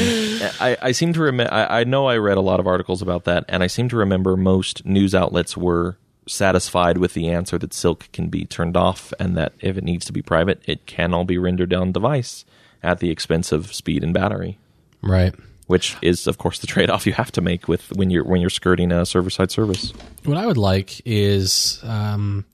[0.59, 1.53] I, I seem to remember.
[1.53, 3.95] I, I know I read a lot of articles about that, and I seem to
[3.97, 5.97] remember most news outlets were
[6.27, 10.05] satisfied with the answer that Silk can be turned off, and that if it needs
[10.07, 12.43] to be private, it can all be rendered on device
[12.83, 14.57] at the expense of speed and battery,
[15.01, 15.33] Right.
[15.67, 18.41] which is, of course, the trade off you have to make with when you're when
[18.41, 19.91] you're skirting a server side service.
[20.25, 22.45] What I would like is um,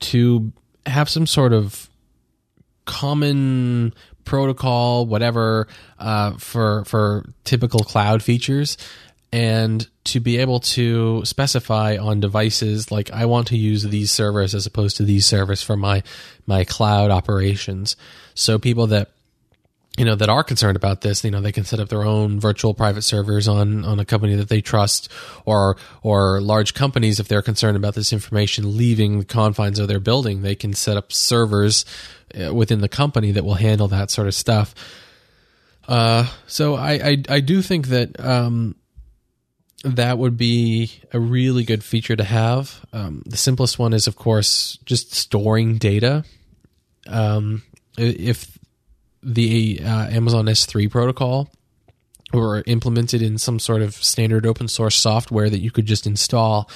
[0.00, 0.52] to
[0.86, 1.88] have some sort of
[2.84, 5.68] common protocol, whatever,
[5.98, 8.76] uh, for for typical cloud features,
[9.32, 14.54] and to be able to specify on devices like I want to use these servers
[14.54, 16.02] as opposed to these servers for my
[16.46, 17.96] my cloud operations.
[18.34, 19.10] So people that
[19.96, 22.40] you know that are concerned about this you know they can set up their own
[22.40, 25.10] virtual private servers on on a company that they trust
[25.44, 30.00] or or large companies if they're concerned about this information leaving the confines of their
[30.00, 31.84] building they can set up servers
[32.34, 34.74] uh, within the company that will handle that sort of stuff
[35.86, 38.74] uh so i i, I do think that um
[39.84, 42.86] that would be a really good feature to have.
[42.94, 46.24] Um, the simplest one is, of course, just storing data.
[47.06, 47.62] Um,
[47.98, 48.53] if
[49.24, 51.50] the uh, Amazon S3 protocol
[52.32, 56.68] were implemented in some sort of standard open source software that you could just install,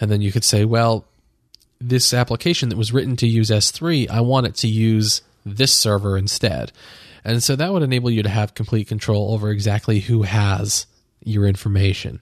[0.00, 1.04] and then you could say, well,
[1.80, 6.16] this application that was written to use S3, I want it to use this server
[6.16, 6.72] instead.
[7.24, 10.86] And so that would enable you to have complete control over exactly who has
[11.22, 12.20] your information.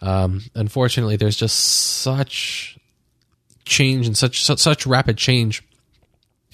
[0.00, 2.78] Um, unfortunately, there's just such
[3.64, 5.62] change and such such, rapid change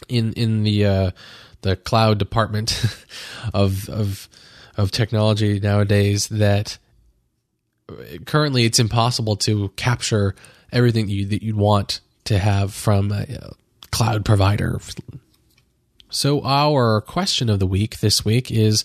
[0.08, 1.10] in in the uh,
[1.62, 2.84] the cloud department
[3.54, 4.28] of of
[4.76, 6.78] of technology nowadays that
[8.26, 10.34] currently it's impossible to capture
[10.72, 13.50] everything you that you'd want to have from a, uh
[13.90, 14.78] cloud provider.
[16.10, 18.84] So our question of the week this week is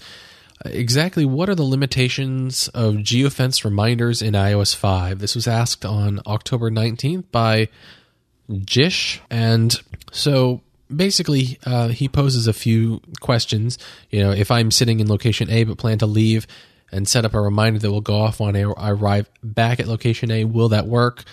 [0.66, 5.20] exactly what are the limitations of geofence reminders in iOS 5?
[5.20, 7.70] This was asked on October 19th by
[8.50, 9.20] Jish.
[9.30, 9.76] And
[10.12, 10.62] so
[10.96, 13.78] basically, uh, he poses a few questions.
[14.10, 16.48] You know, if I'm sitting in location A but plan to leave
[16.92, 20.32] and set up a reminder that will go off when I arrive back at location
[20.32, 21.24] A, will that work?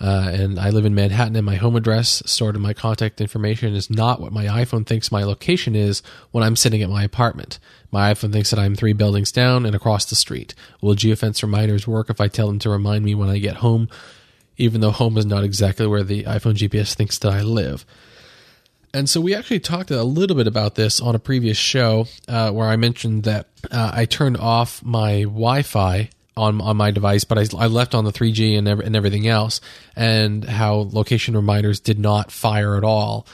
[0.00, 3.74] Uh, and I live in Manhattan, and my home address stored in my contact information
[3.74, 7.58] is not what my iPhone thinks my location is when I'm sitting at my apartment.
[7.90, 10.54] My iPhone thinks that I'm three buildings down and across the street.
[10.80, 13.88] Will geofence reminders work if I tell them to remind me when I get home,
[14.56, 17.84] even though home is not exactly where the iPhone GPS thinks that I live?
[18.98, 22.50] And so we actually talked a little bit about this on a previous show uh,
[22.50, 27.22] where I mentioned that uh, I turned off my Wi Fi on on my device,
[27.22, 29.60] but I, I left on the 3G and and everything else,
[29.94, 33.24] and how location reminders did not fire at all.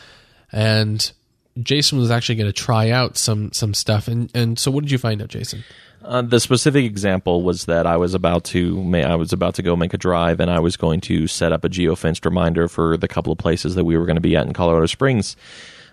[0.52, 1.10] And
[1.58, 4.90] Jason was actually going to try out some some stuff, and and so what did
[4.90, 5.64] you find out, Jason?
[6.04, 9.74] Uh, the specific example was that I was about to I was about to go
[9.74, 13.08] make a drive, and I was going to set up a geofenced reminder for the
[13.08, 15.36] couple of places that we were going to be at in Colorado Springs.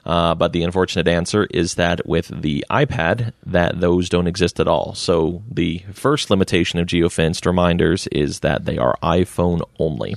[0.05, 4.68] Uh, but the unfortunate answer is that with the iPad, that those don't exist at
[4.68, 4.95] all.
[4.95, 10.16] So the first limitation of geofenced reminders is that they are iPhone only.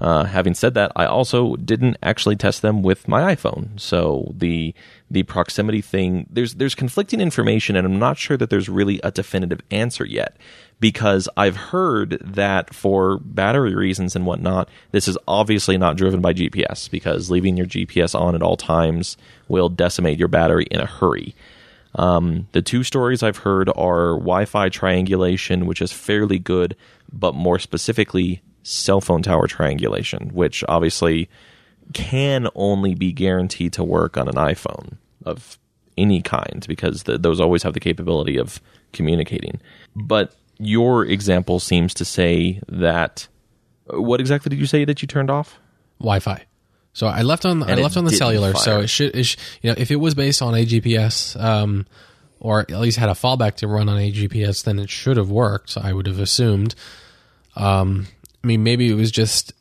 [0.00, 3.78] Uh, having said that, I also didn't actually test them with my iPhone.
[3.80, 4.74] So the
[5.14, 9.10] the proximity thing there's there's conflicting information, and I'm not sure that there's really a
[9.10, 10.36] definitive answer yet.
[10.80, 16.34] Because I've heard that for battery reasons and whatnot, this is obviously not driven by
[16.34, 16.90] GPS.
[16.90, 19.16] Because leaving your GPS on at all times
[19.48, 21.34] will decimate your battery in a hurry.
[21.94, 26.76] Um, the two stories I've heard are Wi-Fi triangulation, which is fairly good,
[27.12, 31.30] but more specifically cell phone tower triangulation, which obviously
[31.92, 35.58] can only be guaranteed to work on an iPhone of
[35.96, 38.60] any kind because the, those always have the capability of
[38.92, 39.60] communicating.
[39.94, 43.28] But your example seems to say that.
[43.86, 45.58] What exactly did you say that you turned off?
[45.98, 46.44] Wi-Fi.
[46.92, 48.52] So I left on And I left on the cellular.
[48.52, 48.62] fire.
[48.62, 51.86] So it should, it sh you know if it was based on a GPS um,
[52.40, 55.30] or at least had a fallback to run on a GPS, then it should have
[55.30, 55.76] worked.
[55.76, 56.74] I would have assumed.
[57.56, 58.06] Um,
[58.42, 59.52] I mean, maybe it was just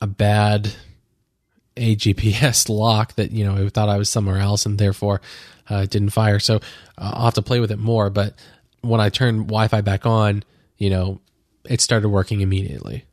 [0.00, 0.72] a bad
[1.78, 5.20] a GPS lock that you know it thought I was somewhere else and therefore
[5.70, 6.38] uh, it didn't fire.
[6.38, 8.10] So uh, I'll have to play with it more.
[8.10, 8.34] But
[8.80, 10.44] when I turned Wi-Fi back on,
[10.76, 11.20] you know,
[11.64, 13.04] it started working immediately.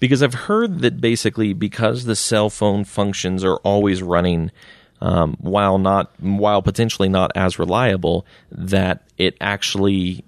[0.00, 4.50] because I've heard that basically because the cell phone functions are always running,
[5.00, 10.24] um, while not while potentially not as reliable, that it actually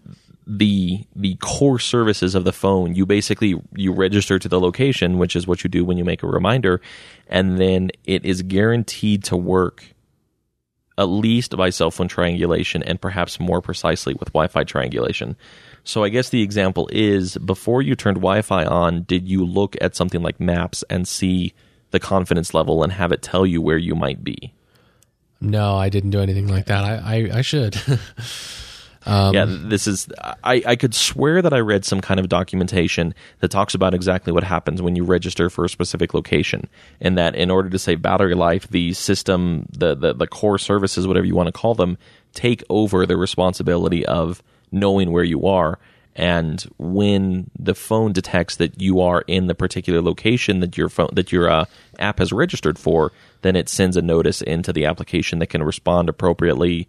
[0.46, 5.34] the the core services of the phone you basically you register to the location, which
[5.34, 6.80] is what you do when you make a reminder,
[7.26, 9.84] and then it is guaranteed to work
[10.98, 15.36] at least by cell phone triangulation and perhaps more precisely with Wi-Fi triangulation.
[15.84, 19.94] So I guess the example is before you turned Wi-Fi on, did you look at
[19.94, 21.52] something like maps and see
[21.90, 24.54] the confidence level and have it tell you where you might be?
[25.40, 26.84] No, I didn't do anything like that.
[26.84, 27.76] I I, I should.
[29.06, 30.08] yeah, this is.
[30.42, 34.32] I, I could swear that I read some kind of documentation that talks about exactly
[34.32, 36.68] what happens when you register for a specific location,
[37.00, 41.06] and that in order to save battery life, the system, the the, the core services,
[41.06, 41.98] whatever you want to call them,
[42.32, 44.42] take over the responsibility of
[44.72, 45.78] knowing where you are.
[46.16, 51.10] And when the phone detects that you are in the particular location that your phone
[51.12, 51.66] that your uh,
[51.98, 56.08] app has registered for, then it sends a notice into the application that can respond
[56.08, 56.88] appropriately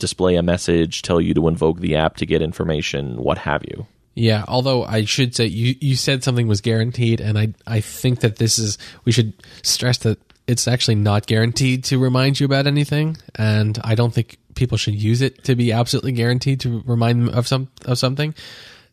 [0.00, 3.86] display a message, tell you to invoke the app to get information, what have you.
[4.14, 8.20] Yeah, although I should say you, you said something was guaranteed, and I I think
[8.20, 9.32] that this is we should
[9.62, 14.38] stress that it's actually not guaranteed to remind you about anything, and I don't think
[14.56, 18.34] people should use it to be absolutely guaranteed to remind them of some of something,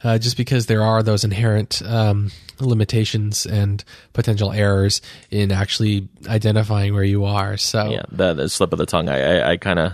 [0.04, 3.84] uh, just because there are those inherent um, limitations and
[4.14, 5.02] potential errors
[5.32, 7.58] in actually identifying where you are.
[7.58, 9.10] So Yeah, the, the slip of the tongue.
[9.10, 9.94] I I, I kind of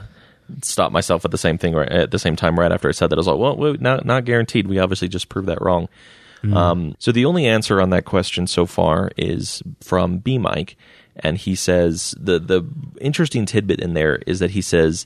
[0.62, 3.10] stopped myself at the same thing right, at the same time right after I said
[3.10, 3.16] that.
[3.16, 4.68] I was like, well, not not guaranteed.
[4.68, 5.90] We obviously just proved that wrong.
[6.54, 10.76] Um, so the only answer on that question so far is from B Mike,
[11.16, 12.66] and he says the the
[13.00, 15.06] interesting tidbit in there is that he says.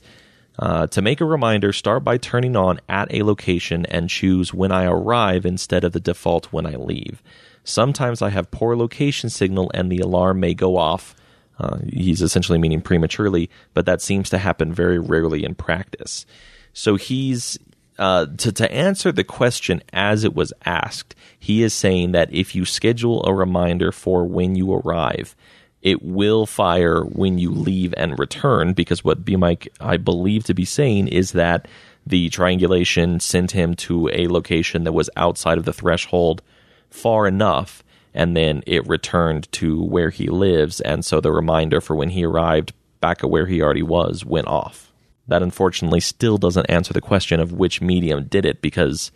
[0.60, 4.72] Uh, to make a reminder, start by turning on at a location and choose when
[4.72, 7.22] I arrive instead of the default when I leave.
[7.62, 11.14] Sometimes I have poor location signal and the alarm may go off.
[11.58, 16.24] Uh, he's essentially meaning prematurely, but that seems to happen very rarely in practice.
[16.72, 17.58] So he's
[17.98, 21.14] uh, to to answer the question as it was asked.
[21.38, 25.34] He is saying that if you schedule a reminder for when you arrive,
[25.82, 28.72] it will fire when you leave and return.
[28.72, 31.66] Because what B Mike I believe to be saying is that
[32.06, 36.40] the triangulation sent him to a location that was outside of the threshold
[36.88, 37.82] far enough
[38.18, 42.24] and then it returned to where he lives and so the reminder for when he
[42.24, 44.92] arrived back at where he already was went off.
[45.28, 49.12] That unfortunately still doesn't answer the question of which medium did it because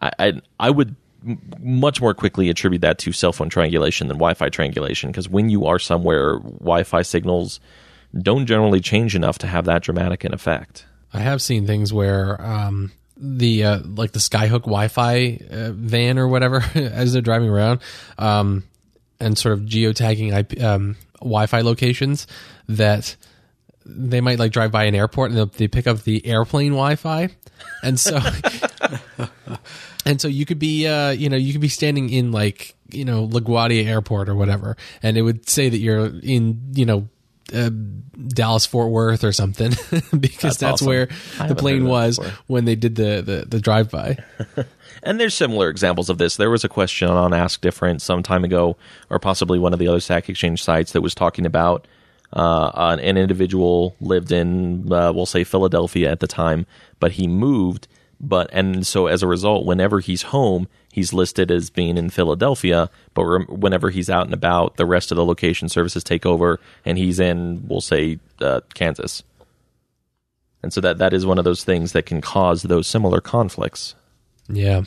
[0.00, 0.94] I I, I would
[1.58, 5.64] much more quickly attribute that to cell phone triangulation than Wi-Fi triangulation because when you
[5.64, 7.60] are somewhere, Wi-Fi signals
[8.16, 10.84] don't generally change enough to have that dramatic an effect.
[11.12, 16.28] I have seen things where um, the uh, like the Skyhook Wi-Fi uh, van or
[16.28, 17.80] whatever, as they're driving around,
[18.18, 18.64] um,
[19.20, 22.26] and sort of geotagging IP, um, Wi-Fi locations
[22.68, 23.16] that
[23.84, 27.28] they might like drive by an airport and they'll- pick up the airplane Wi-Fi,
[27.82, 28.20] and so
[30.06, 33.04] and so you could be uh, you know you could be standing in like you
[33.04, 37.08] know LaGuardia Airport or whatever, and it would say that you're in you know.
[37.54, 37.70] Uh,
[38.28, 39.70] Dallas Fort Worth or something
[40.20, 40.86] because That's that's, awesome.
[40.86, 41.08] where
[41.40, 42.32] I the plane heard of that was before.
[42.46, 44.16] when they did the the, the drive by.
[45.02, 46.36] And there's similar examples of this.
[46.36, 48.76] There was a question on Ask Different some time ago,
[49.10, 51.86] or possibly one of the other Stack Exchange sites that was talking about
[52.32, 56.66] uh, an, an individual lived in, uh, we'll say Philadelphia at the time,
[56.98, 57.86] but he moved.
[58.20, 60.66] But and so as a result, whenever he's home,
[60.98, 62.90] he's listed as being in Philadelphia.
[63.14, 66.98] But whenever he's out and about, the rest of the location services take over, and
[66.98, 69.22] he's in, we'll say, uh, Kansas.
[70.60, 73.94] And so that that is one of those things that can cause those similar conflicts.
[74.48, 74.82] Yeah.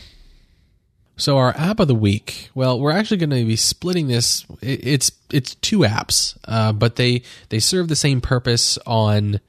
[1.16, 2.50] So our app of the week.
[2.54, 4.46] Well, we're actually going to be splitting this.
[4.62, 9.40] It's it's two apps, uh, but they they serve the same purpose on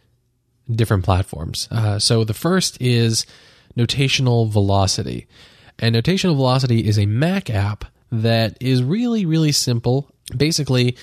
[0.70, 1.66] different platforms.
[1.72, 3.26] Uh, so the first is
[3.76, 5.26] Notational Velocity,
[5.82, 10.08] and Notational Velocity is a Mac app that is really really simple.
[10.34, 10.96] Basically,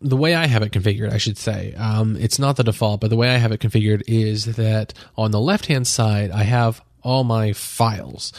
[0.00, 3.10] the way I have it configured, I should say, um, it's not the default, but
[3.10, 6.80] the way I have it configured is that on the left hand side, I have
[7.02, 8.32] all my files,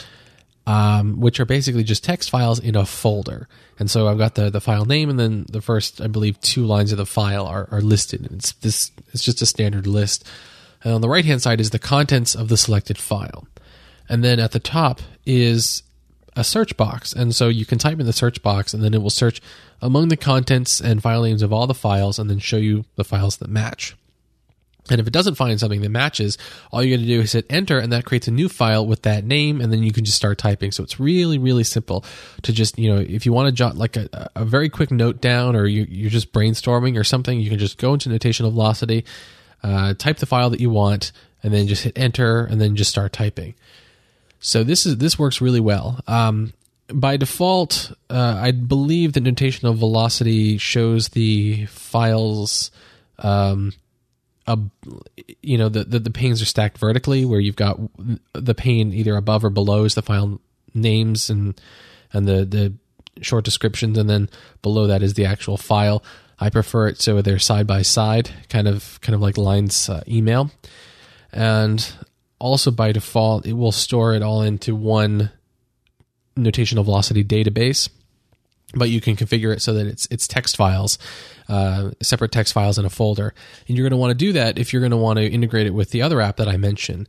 [0.66, 3.48] um, which are basically just text files in a folder.
[3.78, 6.64] And so I've got the, the file name, and then the first, I believe, two
[6.64, 8.28] lines of the file are, are listed.
[8.32, 10.28] It's this, it's just a standard list.
[10.84, 13.46] And on the right hand side is the contents of the selected file.
[14.08, 15.82] And then at the top is
[16.34, 17.12] a search box.
[17.12, 19.40] And so you can type in the search box and then it will search
[19.80, 23.04] among the contents and file names of all the files and then show you the
[23.04, 23.96] files that match.
[24.90, 26.38] And if it doesn't find something that matches,
[26.72, 29.02] all you got to do is hit enter and that creates a new file with
[29.02, 30.72] that name and then you can just start typing.
[30.72, 32.04] So it's really, really simple
[32.42, 35.20] to just, you know, if you want to jot like a, a very quick note
[35.20, 39.04] down or you, you're just brainstorming or something, you can just go into notational velocity,
[39.62, 41.12] uh, type the file that you want
[41.44, 43.54] and then just hit enter and then just start typing.
[44.42, 46.00] So this is this works really well.
[46.08, 46.52] Um,
[46.92, 52.72] by default, uh, I believe that notational velocity shows the files,
[53.20, 53.72] um,
[54.48, 54.70] ab-
[55.42, 57.78] you know, the, the the panes are stacked vertically, where you've got
[58.32, 60.40] the pane either above or below is the file
[60.74, 61.58] names and
[62.12, 62.74] and the the
[63.22, 64.28] short descriptions, and then
[64.60, 66.02] below that is the actual file.
[66.40, 70.02] I prefer it so they're side by side, kind of kind of like Lion's uh,
[70.08, 70.50] email,
[71.32, 71.94] and
[72.42, 75.30] also by default it will store it all into one
[76.36, 77.88] notational velocity database
[78.74, 80.98] but you can configure it so that it's it's text files
[81.48, 83.34] uh, separate text files in a folder.
[83.68, 85.66] And you're going to want to do that if you're going to want to integrate
[85.66, 87.08] it with the other app that i mentioned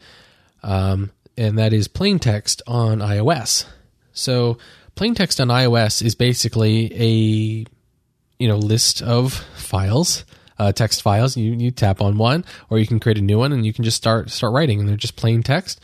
[0.64, 3.66] um, and that is plain text on ios.
[4.12, 4.58] So
[4.96, 7.66] plain text on ios is basically a
[8.40, 10.26] you know list of files
[10.64, 13.52] uh, text files you, you tap on one or you can create a new one
[13.52, 15.80] and you can just start start writing and they're just plain text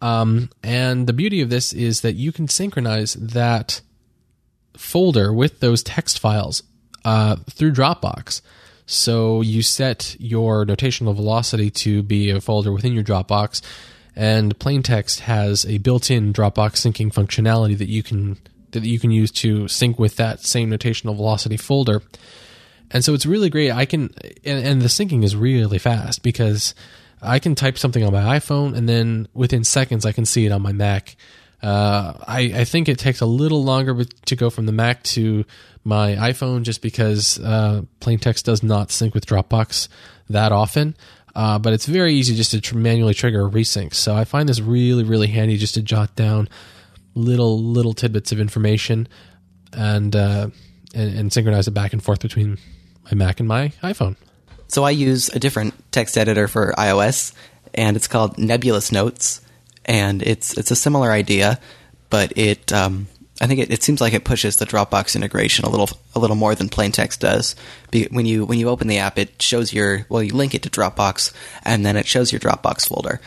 [0.00, 3.80] um, and the beauty of this is that you can synchronize that
[4.76, 6.62] folder with those text files
[7.04, 8.40] uh, through Dropbox.
[8.86, 13.60] So you set your notational velocity to be a folder within your Dropbox,
[14.16, 18.38] and plain text has a built-in Dropbox syncing functionality that you can
[18.70, 22.02] that you can use to sync with that same notational velocity folder.
[22.90, 23.70] And so it's really great.
[23.70, 24.14] I can
[24.44, 26.74] and, and the syncing is really fast because
[27.20, 30.52] I can type something on my iPhone and then within seconds I can see it
[30.52, 31.16] on my Mac.
[31.62, 35.44] Uh, I, I think it takes a little longer to go from the Mac to
[35.84, 39.88] my iPhone just because uh, plain text does not sync with Dropbox
[40.30, 40.96] that often.
[41.34, 43.94] Uh, but it's very easy just to tr- manually trigger a resync.
[43.94, 46.48] So I find this really, really handy just to jot down
[47.14, 49.08] little little tidbits of information
[49.72, 50.48] and uh,
[50.94, 52.58] and, and synchronize it back and forth between
[53.10, 54.16] my Mac and my iPhone.
[54.68, 57.32] So I use a different text editor for iOS,
[57.74, 59.40] and it's called Nebulous Notes,
[59.84, 61.58] and it's it's a similar idea,
[62.10, 63.08] but it um,
[63.40, 66.36] I think it, it seems like it pushes the Dropbox integration a little a little
[66.36, 67.56] more than plain text does.
[68.10, 70.70] When you when you open the app, it shows your well, you link it to
[70.70, 71.32] Dropbox,
[71.64, 73.20] and then it shows your Dropbox folder,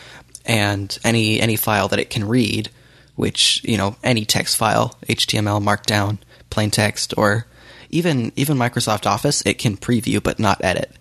[0.44, 2.70] and any any file that it can read,
[3.16, 6.18] which you know any text file, HTML, Markdown,
[6.50, 7.46] plain text, or
[7.92, 10.96] even even Microsoft Office, it can preview but not edit.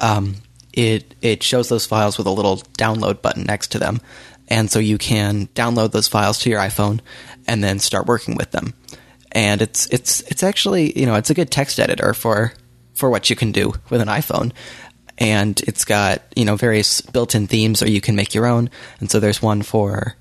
[0.00, 0.36] um,
[0.72, 4.00] it it shows those files with a little download button next to them,
[4.48, 7.00] and so you can download those files to your iPhone
[7.46, 8.74] and then start working with them.
[9.32, 12.52] And it's it's it's actually you know it's a good text editor for
[12.94, 14.52] for what you can do with an iPhone.
[15.18, 18.70] And it's got you know various built-in themes, or you can make your own.
[19.00, 20.14] And so there's one for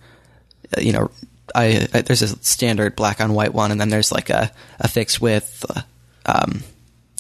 [0.75, 1.11] uh, you know
[1.55, 4.87] I, I, there's a standard black on white one, and then there's like a, a
[4.87, 5.81] fixed width, uh,
[6.29, 6.63] um,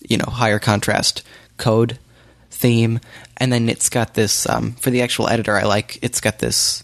[0.07, 1.23] you know, higher contrast
[1.57, 1.97] code
[2.51, 2.99] theme,
[3.37, 5.55] and then it's got this um, for the actual editor.
[5.55, 6.83] I like it's got this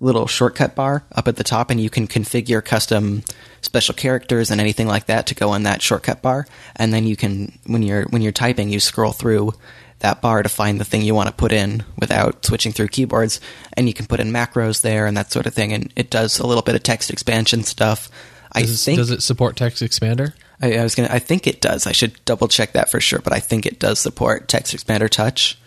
[0.00, 3.22] little shortcut bar up at the top, and you can configure custom
[3.60, 6.46] special characters and anything like that to go in that shortcut bar.
[6.76, 9.52] And then you can when you're when you're typing, you scroll through
[10.00, 13.40] that bar to find the thing you want to put in without switching through keyboards.
[13.74, 15.72] And you can put in macros there and that sort of thing.
[15.72, 18.10] And it does a little bit of text expansion stuff.
[18.52, 20.34] I Does, think does it support Text Expander?
[20.62, 21.08] I, I was gonna.
[21.10, 21.86] I think it does.
[21.86, 25.10] I should double check that for sure, but I think it does support Text Expander
[25.10, 25.58] Touch.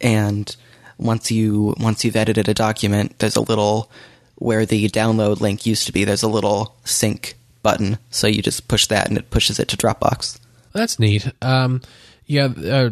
[0.00, 0.54] And
[0.98, 3.90] once you once you've edited a document, there's a little
[4.36, 6.04] where the download link used to be.
[6.04, 9.76] There's a little sync button, so you just push that and it pushes it to
[9.76, 10.40] Dropbox.
[10.72, 11.30] That's neat.
[11.42, 11.82] Um,
[12.26, 12.90] yeah, uh,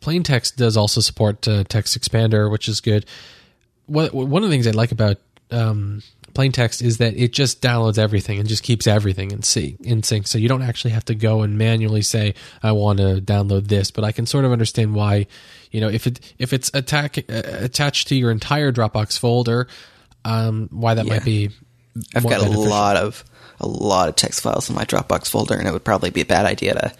[0.00, 3.06] plain text does also support uh, text expander, which is good.
[3.86, 5.16] What, one of the things I like about
[5.50, 6.02] um,
[6.34, 9.80] plain text is that it just downloads everything and just keeps everything in sync.
[9.80, 13.20] In sync, so you don't actually have to go and manually say, "I want to
[13.20, 15.26] download this." But I can sort of understand why,
[15.70, 19.68] you know, if it if it's attack, uh, attached to your entire Dropbox folder,
[20.24, 21.14] um, why that Yeah.
[21.14, 21.50] might be.
[22.14, 23.24] I've got a lot of
[23.60, 26.26] a lot of text files in my Dropbox folder, and it would probably be a
[26.26, 26.92] bad idea to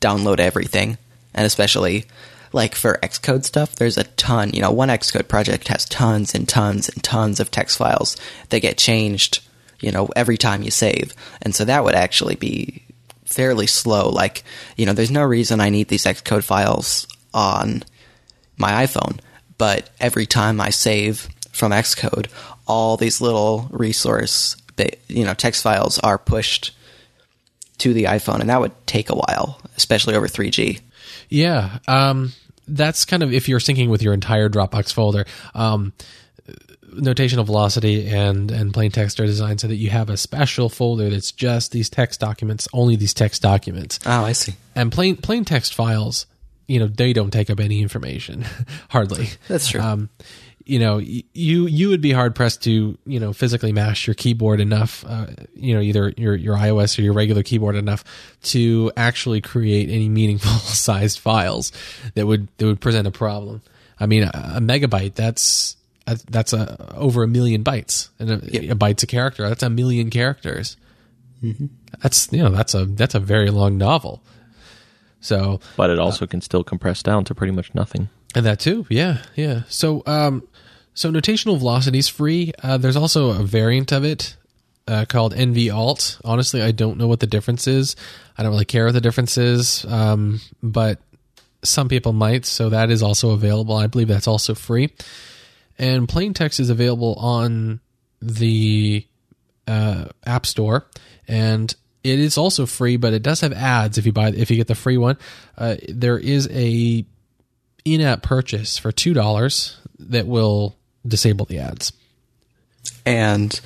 [0.00, 0.98] download everything.
[1.34, 2.06] And especially
[2.52, 4.50] like for Xcode stuff, there's a ton.
[4.52, 8.16] You know, one Xcode project has tons and tons and tons of text files
[8.50, 9.40] that get changed.
[9.80, 12.82] You know, every time you save, and so that would actually be
[13.26, 14.08] fairly slow.
[14.08, 14.42] Like,
[14.76, 17.84] you know, there's no reason I need these Xcode files on
[18.56, 19.18] my iPhone,
[19.58, 22.28] but every time I save from Xcode,
[22.66, 24.56] all these little resource,
[25.08, 26.74] you know, text files are pushed
[27.78, 30.80] to the iPhone, and that would take a while, especially over 3G.
[31.28, 32.32] Yeah, um,
[32.68, 35.24] that's kind of if you're syncing with your entire Dropbox folder.
[35.54, 35.92] Um,
[36.96, 41.10] notational velocity and and plain text are designed so that you have a special folder
[41.10, 43.98] that's just these text documents, only these text documents.
[44.06, 44.54] Oh, I see.
[44.74, 46.26] And plain plain text files,
[46.66, 48.44] you know, they don't take up any information,
[48.88, 49.28] hardly.
[49.48, 49.80] That's true.
[49.80, 50.08] Um,
[50.66, 51.22] you know, you
[51.66, 55.74] you would be hard pressed to you know physically mash your keyboard enough, uh, you
[55.74, 58.02] know, either your your iOS or your regular keyboard enough
[58.42, 61.70] to actually create any meaningful sized files
[62.14, 63.62] that would that would present a problem.
[63.98, 68.74] I mean, a, a megabyte that's that's a over a million bytes, and a, a
[68.74, 69.48] byte's a character.
[69.48, 70.76] That's a million characters.
[72.02, 74.20] That's you know that's a that's a very long novel.
[75.20, 78.08] So but it also can still compress down to pretty much nothing.
[78.34, 79.62] and that too, yeah, yeah.
[79.68, 80.46] So, um,
[80.96, 82.52] so notational velocity is free.
[82.62, 84.34] Uh, there's also a variant of it
[84.88, 86.18] uh, called NV Alt.
[86.24, 87.96] Honestly, I don't know what the difference is.
[88.36, 90.98] I don't really care what the difference is, um, but
[91.62, 92.46] some people might.
[92.46, 93.76] So that is also available.
[93.76, 94.94] I believe that's also free.
[95.78, 97.80] And plain text is available on
[98.22, 99.06] the
[99.68, 100.86] uh, App Store,
[101.28, 104.56] and it is also free, but it does have ads if you buy if you
[104.56, 105.18] get the free one.
[105.58, 107.04] Uh, there is a
[107.84, 110.76] in-app purchase for two dollars that will
[111.06, 111.92] disable the ads.
[113.04, 113.58] And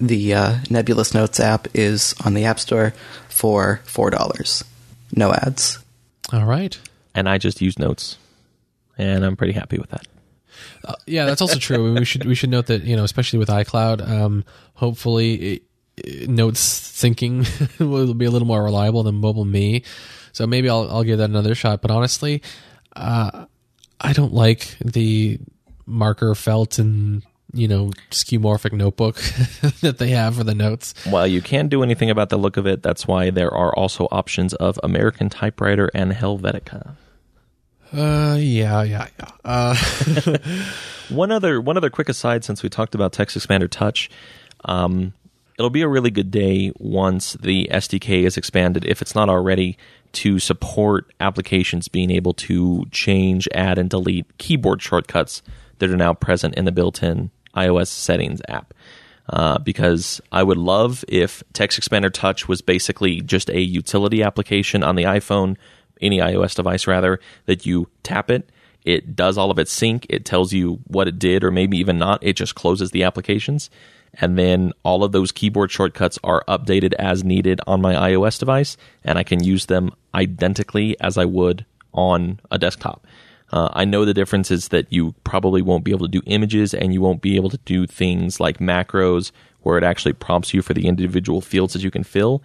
[0.00, 2.94] the uh, Nebulous Notes app is on the App Store
[3.28, 4.62] for $4.
[5.14, 5.78] No ads.
[6.32, 6.78] All right.
[7.14, 8.16] And I just use notes,
[8.96, 10.06] and I'm pretty happy with that.
[11.06, 11.76] Yeah, that's also true.
[11.76, 14.44] I mean, we should we should note that you know, especially with iCloud, um,
[14.74, 15.62] hopefully it,
[15.96, 17.44] it- notes syncing
[17.80, 19.82] will be a little more reliable than Mobile Me.
[20.32, 21.82] So maybe I'll I'll give that another shot.
[21.82, 22.42] But honestly,
[22.94, 23.46] uh,
[24.00, 25.40] I don't like the
[25.90, 27.22] marker felt and
[27.52, 29.16] you know skeuomorphic notebook
[29.80, 30.94] that they have for the notes.
[31.04, 34.08] While you can't do anything about the look of it, that's why there are also
[34.10, 36.96] options of American Typewriter and Helvetica.
[37.92, 39.30] Uh, yeah, yeah, yeah.
[39.44, 39.74] Uh,
[41.10, 44.08] One other one other quick aside since we talked about Text Expander Touch,
[44.64, 45.12] um,
[45.58, 49.76] it'll be a really good day once the SDK is expanded, if it's not already,
[50.12, 55.42] to support applications being able to change, add, and delete keyboard shortcuts
[55.80, 58.72] that are now present in the built-in iOS settings app.
[59.28, 64.82] Uh, because I would love if Text Expander Touch was basically just a utility application
[64.82, 65.56] on the iPhone,
[66.00, 68.50] any iOS device rather, that you tap it
[68.84, 70.06] it does all of its sync.
[70.08, 72.22] It tells you what it did, or maybe even not.
[72.22, 73.70] It just closes the applications.
[74.14, 78.76] And then all of those keyboard shortcuts are updated as needed on my iOS device,
[79.04, 83.06] and I can use them identically as I would on a desktop.
[83.52, 86.72] Uh, I know the difference is that you probably won't be able to do images
[86.72, 89.32] and you won't be able to do things like macros
[89.62, 92.42] where it actually prompts you for the individual fields that you can fill.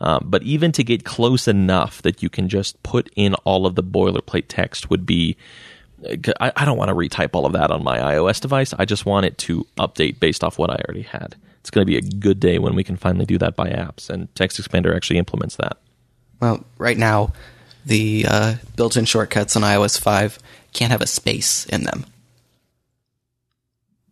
[0.00, 3.74] Uh, but even to get close enough that you can just put in all of
[3.74, 5.36] the boilerplate text would be.
[6.40, 8.72] I, I don't want to retype all of that on my iOS device.
[8.78, 11.34] I just want it to update based off what I already had.
[11.58, 14.08] It's going to be a good day when we can finally do that by apps,
[14.08, 15.76] and Text Expander actually implements that.
[16.40, 17.32] Well, right now,
[17.88, 20.38] the uh, built-in shortcuts on iOS 5
[20.72, 22.04] can't have a space in them.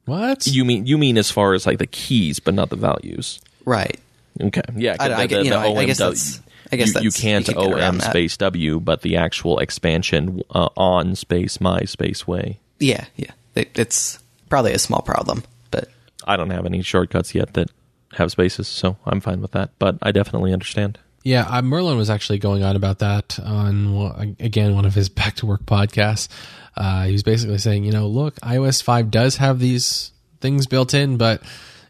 [0.05, 0.47] What?
[0.47, 3.41] You mean you mean as far as like the keys, but not the values?
[3.65, 3.99] Right.
[4.41, 4.97] Okay, yeah.
[5.01, 6.41] I- the, I the, you the know, I- I guess that's-
[6.73, 8.11] I guess you, you can't you can get around OM that.
[8.11, 12.59] space W, but the actual expansion uh, on space my space way.
[12.81, 13.31] Yeah, yeah.
[13.55, 15.89] It, it's probably a small problem, but
[16.25, 17.71] I don't have any shortcuts yet that
[18.15, 19.71] have spaces, so I'm fine with that.
[19.79, 20.99] But I definitely understand.
[21.27, 25.35] Yeah, uh, Merlin was actually going on about that on again one of his back
[25.37, 26.29] to work podcasts.
[26.77, 30.95] Uh, he was basically saying, you know, look, iOS five does have these things built
[30.95, 31.43] in, but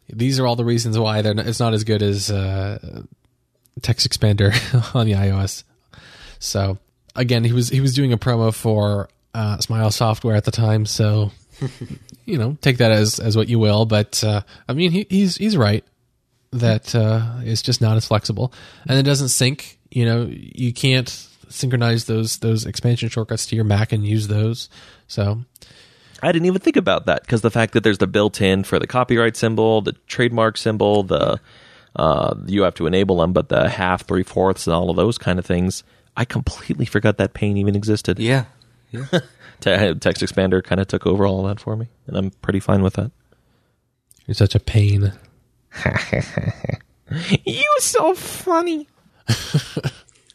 [0.09, 3.03] these are all the reasons why they're not, it's not as good as uh,
[3.83, 4.55] Text Expander
[4.95, 5.65] on the iOS.
[6.39, 6.79] So
[7.15, 10.87] again, he was he was doing a promo for uh, Smile Software at the time,
[10.87, 11.31] so
[12.25, 13.85] you know, take that as as what you will.
[13.85, 15.85] But uh, I mean, he, he's he's right
[16.61, 18.53] that uh, it's just not as flexible
[18.89, 19.79] and it doesn't sync.
[19.91, 21.09] You know, you can't
[21.49, 24.69] synchronize those those expansion shortcuts to your Mac and use those.
[25.07, 25.45] So
[26.23, 28.87] I didn't even think about that because the fact that there's the built-in for the
[28.87, 31.41] copyright symbol, the trademark symbol, the
[31.95, 35.17] uh, you have to enable them, but the half, three fourths, and all of those
[35.19, 35.83] kind of things,
[36.17, 38.19] I completely forgot that pain even existed.
[38.91, 39.05] yeah.
[39.61, 42.61] Te- Text Expander kind of took over all of that for me, and I'm pretty
[42.61, 43.11] fine with that.
[44.27, 45.13] you're such a pain.
[47.45, 48.89] You are so funny.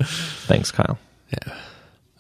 [0.02, 0.98] Thanks, Kyle.
[1.30, 1.54] Yeah.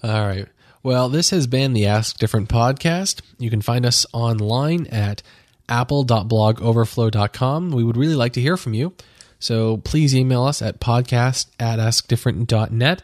[0.03, 0.48] All right.
[0.84, 3.22] Well, this has been the Ask Different podcast.
[3.38, 5.23] You can find us online at
[5.69, 7.72] apple.blogoverflow.com.
[7.72, 8.93] We would really like to hear from you.
[9.39, 13.03] So please email us at podcast at askdifferent.net.